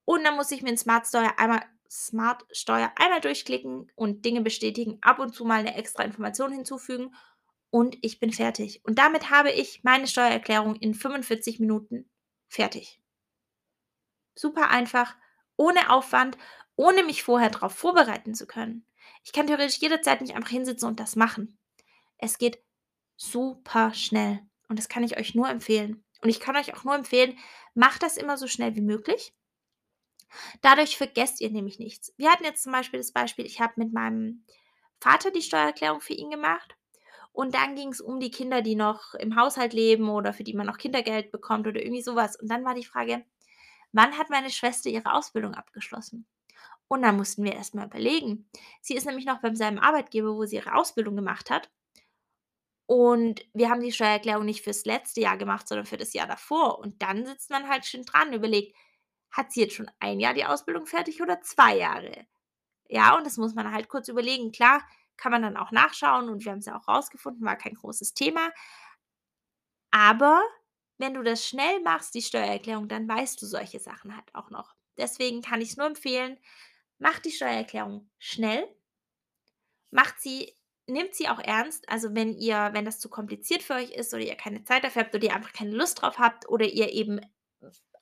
Und 0.05 0.24
dann 0.24 0.35
muss 0.35 0.50
ich 0.50 0.62
mir 0.62 0.70
in 0.70 0.79
Smart 0.79 1.07
Steuer 1.07 1.33
einmal 1.37 1.62
Smart 1.90 2.46
Steuer 2.53 2.92
einmal 2.96 3.20
durchklicken 3.20 3.90
und 3.96 4.24
Dinge 4.24 4.42
bestätigen, 4.42 4.98
ab 5.00 5.18
und 5.18 5.35
zu 5.35 5.44
mal 5.44 5.59
eine 5.59 5.74
extra 5.74 6.05
Information 6.05 6.53
hinzufügen 6.53 7.14
und 7.70 7.98
ich 8.03 8.20
bin 8.20 8.33
fertig. 8.33 8.81
Und 8.85 8.98
damit 8.98 9.31
habe 9.31 9.50
ich 9.50 9.83
meine 9.83 10.07
Steuererklärung 10.07 10.76
in 10.76 10.94
45 10.94 11.59
Minuten 11.59 12.09
fertig. 12.48 13.00
Super 14.35 14.70
einfach, 14.70 15.16
ohne 15.57 15.90
Aufwand, 15.90 16.38
ohne 16.76 17.03
mich 17.03 17.22
vorher 17.22 17.50
darauf 17.50 17.74
vorbereiten 17.74 18.35
zu 18.35 18.46
können. 18.46 18.87
Ich 19.24 19.33
kann 19.33 19.46
theoretisch 19.46 19.79
jederzeit 19.79 20.20
nicht 20.20 20.35
einfach 20.35 20.50
hinsitzen 20.50 20.88
und 20.88 21.00
das 21.00 21.16
machen. 21.16 21.59
Es 22.18 22.38
geht 22.38 22.62
super 23.16 23.92
schnell 23.94 24.40
und 24.68 24.79
das 24.79 24.88
kann 24.88 25.03
ich 25.03 25.18
euch 25.18 25.35
nur 25.35 25.48
empfehlen. 25.48 26.05
Und 26.22 26.29
ich 26.29 26.40
kann 26.40 26.57
euch 26.57 26.74
auch 26.74 26.85
nur 26.85 26.94
empfehlen, 26.94 27.37
macht 27.74 28.03
das 28.03 28.16
immer 28.16 28.37
so 28.37 28.46
schnell 28.46 28.76
wie 28.76 28.81
möglich. 28.81 29.35
Dadurch 30.60 30.96
vergesst 30.96 31.40
ihr 31.40 31.50
nämlich 31.50 31.78
nichts. 31.78 32.12
Wir 32.16 32.30
hatten 32.30 32.44
jetzt 32.44 32.62
zum 32.62 32.72
Beispiel 32.72 33.00
das 33.00 33.12
Beispiel, 33.12 33.46
ich 33.46 33.60
habe 33.60 33.74
mit 33.76 33.92
meinem 33.92 34.44
Vater 35.00 35.30
die 35.30 35.42
Steuererklärung 35.42 36.00
für 36.00 36.14
ihn 36.14 36.30
gemacht. 36.30 36.76
Und 37.32 37.54
dann 37.54 37.76
ging 37.76 37.88
es 37.90 38.00
um 38.00 38.20
die 38.20 38.30
Kinder, 38.30 38.60
die 38.60 38.74
noch 38.74 39.14
im 39.14 39.36
Haushalt 39.36 39.72
leben 39.72 40.08
oder 40.08 40.32
für 40.32 40.44
die 40.44 40.54
man 40.54 40.66
noch 40.66 40.78
Kindergeld 40.78 41.30
bekommt 41.30 41.66
oder 41.66 41.80
irgendwie 41.80 42.02
sowas. 42.02 42.36
Und 42.36 42.50
dann 42.50 42.64
war 42.64 42.74
die 42.74 42.84
Frage, 42.84 43.24
wann 43.92 44.18
hat 44.18 44.30
meine 44.30 44.50
Schwester 44.50 44.90
ihre 44.90 45.12
Ausbildung 45.12 45.54
abgeschlossen? 45.54 46.26
Und 46.88 47.02
dann 47.02 47.16
mussten 47.16 47.44
wir 47.44 47.54
erstmal 47.54 47.86
überlegen. 47.86 48.50
Sie 48.80 48.94
ist 48.94 49.06
nämlich 49.06 49.24
noch 49.24 49.40
beim 49.40 49.54
selben 49.54 49.78
Arbeitgeber, 49.78 50.34
wo 50.34 50.44
sie 50.44 50.56
ihre 50.56 50.74
Ausbildung 50.74 51.14
gemacht 51.14 51.48
hat. 51.48 51.70
Und 52.86 53.46
wir 53.54 53.70
haben 53.70 53.80
die 53.80 53.92
Steuererklärung 53.92 54.44
nicht 54.44 54.64
fürs 54.64 54.84
letzte 54.84 55.20
Jahr 55.20 55.36
gemacht, 55.36 55.68
sondern 55.68 55.86
für 55.86 55.96
das 55.96 56.12
Jahr 56.12 56.26
davor. 56.26 56.80
Und 56.80 57.00
dann 57.00 57.24
sitzt 57.24 57.48
man 57.48 57.68
halt 57.68 57.86
schön 57.86 58.04
dran 58.04 58.28
und 58.28 58.34
überlegt, 58.34 58.76
hat 59.30 59.52
sie 59.52 59.60
jetzt 59.60 59.74
schon 59.74 59.90
ein 60.00 60.20
Jahr 60.20 60.34
die 60.34 60.44
Ausbildung 60.44 60.86
fertig 60.86 61.22
oder 61.22 61.40
zwei 61.42 61.76
Jahre? 61.76 62.26
Ja, 62.88 63.16
und 63.16 63.24
das 63.24 63.36
muss 63.36 63.54
man 63.54 63.72
halt 63.72 63.88
kurz 63.88 64.08
überlegen. 64.08 64.52
Klar, 64.52 64.82
kann 65.16 65.32
man 65.32 65.42
dann 65.42 65.56
auch 65.56 65.70
nachschauen 65.70 66.28
und 66.28 66.44
wir 66.44 66.52
haben 66.52 66.58
es 66.58 66.66
ja 66.66 66.78
auch 66.78 66.88
rausgefunden, 66.88 67.44
war 67.44 67.56
kein 67.56 67.74
großes 67.74 68.14
Thema. 68.14 68.50
Aber 69.90 70.42
wenn 70.98 71.14
du 71.14 71.22
das 71.22 71.46
schnell 71.46 71.80
machst, 71.80 72.14
die 72.14 72.22
Steuererklärung, 72.22 72.88
dann 72.88 73.08
weißt 73.08 73.40
du 73.40 73.46
solche 73.46 73.80
Sachen 73.80 74.14
halt 74.16 74.34
auch 74.34 74.50
noch. 74.50 74.74
Deswegen 74.98 75.42
kann 75.42 75.60
ich 75.60 75.70
es 75.70 75.76
nur 75.76 75.86
empfehlen, 75.86 76.38
macht 76.98 77.24
die 77.24 77.32
Steuererklärung 77.32 78.10
schnell, 78.18 78.66
macht 79.90 80.20
sie 80.20 80.54
nehmt 80.90 81.14
sie 81.14 81.28
auch 81.28 81.38
ernst. 81.38 81.88
Also 81.88 82.14
wenn 82.14 82.34
ihr, 82.34 82.70
wenn 82.72 82.84
das 82.84 82.98
zu 82.98 83.08
kompliziert 83.08 83.62
für 83.62 83.74
euch 83.74 83.90
ist 83.92 84.12
oder 84.12 84.22
ihr 84.22 84.36
keine 84.36 84.64
Zeit 84.64 84.84
dafür 84.84 85.02
habt 85.02 85.14
oder 85.14 85.24
ihr 85.24 85.34
einfach 85.34 85.52
keine 85.52 85.70
Lust 85.70 86.02
drauf 86.02 86.18
habt 86.18 86.48
oder 86.48 86.66
ihr 86.66 86.92
eben 86.92 87.20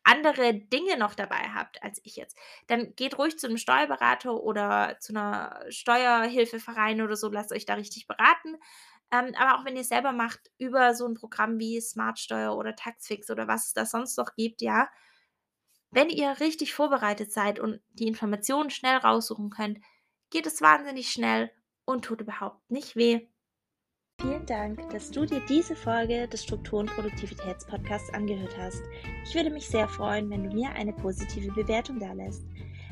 andere 0.09 0.55
Dinge 0.55 0.97
noch 0.99 1.15
dabei 1.15 1.51
habt 1.55 1.83
als 1.83 2.01
ich 2.03 2.17
jetzt, 2.17 2.37
dann 2.67 2.95
geht 2.97 3.19
ruhig 3.19 3.39
zu 3.39 3.47
einem 3.47 3.59
Steuerberater 3.59 4.35
oder 4.43 4.97
zu 5.01 5.13
einer 5.13 5.61
Steuerhilfeverein 5.69 7.03
oder 7.03 7.17
so, 7.17 7.29
lasst 7.29 7.53
euch 7.53 7.67
da 7.67 7.75
richtig 7.75 8.07
beraten. 8.07 8.57
Ähm, 9.11 9.35
aber 9.39 9.59
auch 9.59 9.65
wenn 9.65 9.77
ihr 9.77 9.83
es 9.83 9.89
selber 9.89 10.13
macht, 10.13 10.41
über 10.59 10.95
so 10.95 11.07
ein 11.07 11.15
Programm 11.15 11.59
wie 11.59 11.81
Smartsteuer 11.81 12.57
oder 12.57 12.75
Taxfix 12.77 13.31
oder 13.31 13.49
was 13.49 13.69
es 13.69 13.73
da 13.75 13.87
sonst 13.87 14.17
noch 14.19 14.35
gibt, 14.35 14.63
ja, 14.63 14.89
wenn 15.91 16.11
ihr 16.11 16.41
richtig 16.41 16.75
vorbereitet 16.75 17.33
seid 17.33 17.59
und 17.61 17.81
die 17.91 18.07
Informationen 18.09 18.71
schnell 18.71 18.97
raussuchen 18.99 19.51
könnt, 19.51 19.79
geht 20.31 20.47
es 20.47 20.61
wahnsinnig 20.61 21.11
schnell 21.11 21.51
und 21.85 22.05
tut 22.05 22.21
überhaupt 22.21 22.71
nicht 22.71 22.97
weh. 22.97 23.27
Vielen 24.21 24.47
Dank, 24.47 24.91
dass 24.91 25.13
du 25.13 25.25
dir 25.25 25.41
diese 25.49 25.77
Folge 25.77 26.27
des 26.27 26.43
Struktur- 26.43 26.81
und 26.81 26.91
Produktivitätspodcasts 26.91 28.13
angehört 28.13 28.57
hast. 28.59 28.83
Ich 29.25 29.33
würde 29.33 29.49
mich 29.49 29.69
sehr 29.69 29.87
freuen, 29.87 30.29
wenn 30.29 30.43
du 30.43 30.57
mir 30.57 30.71
eine 30.71 30.93
positive 30.93 31.53
Bewertung 31.53 32.01
da 32.01 32.13
lässt. 32.15 32.43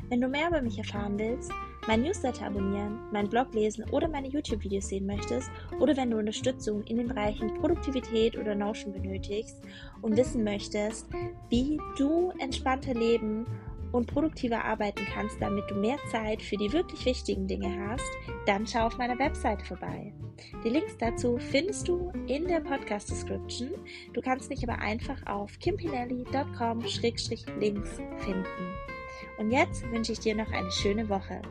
Wenn 0.07 0.21
du 0.21 0.29
mehr 0.29 0.47
über 0.47 0.61
mich 0.61 0.77
erfahren 0.77 1.19
willst, 1.19 1.51
mein 1.85 2.03
Newsletter 2.03 2.45
abonnieren, 2.45 2.99
meinen 3.11 3.27
Blog 3.27 3.53
lesen 3.53 3.83
oder 3.91 4.07
meine 4.07 4.29
YouTube-Videos 4.29 4.87
sehen 4.87 5.05
möchtest 5.05 5.49
oder 5.81 5.97
wenn 5.97 6.11
du 6.11 6.17
Unterstützung 6.17 6.81
in 6.83 6.95
den 6.95 7.09
Bereichen 7.09 7.53
Produktivität 7.55 8.37
oder 8.37 8.55
Notion 8.55 8.93
benötigst 8.93 9.57
und 10.01 10.15
wissen 10.15 10.45
möchtest, 10.45 11.07
wie 11.49 11.77
du 11.97 12.31
entspannter 12.39 12.93
leben 12.93 13.45
und 13.91 14.07
produktiver 14.07 14.63
arbeiten 14.63 15.05
kannst, 15.13 15.41
damit 15.41 15.69
du 15.69 15.75
mehr 15.75 15.97
Zeit 16.11 16.41
für 16.41 16.57
die 16.57 16.71
wirklich 16.73 17.05
wichtigen 17.05 17.47
Dinge 17.47 17.87
hast, 17.87 18.09
dann 18.45 18.65
schau 18.65 18.87
auf 18.87 18.97
meiner 18.97 19.19
Website 19.19 19.61
vorbei. 19.61 20.13
Die 20.63 20.69
Links 20.69 20.97
dazu 20.97 21.37
findest 21.37 21.87
du 21.87 22.11
in 22.27 22.47
der 22.47 22.59
Podcast 22.61 23.09
Description. 23.09 23.71
Du 24.13 24.21
kannst 24.21 24.49
mich 24.49 24.67
aber 24.67 24.79
einfach 24.79 25.25
auf 25.25 25.57
kimpinelli.com-links 25.59 27.27
finden. 28.17 28.73
Und 29.37 29.51
jetzt 29.51 29.89
wünsche 29.91 30.13
ich 30.13 30.19
dir 30.19 30.35
noch 30.35 30.51
eine 30.51 30.71
schöne 30.71 31.09
Woche. 31.09 31.41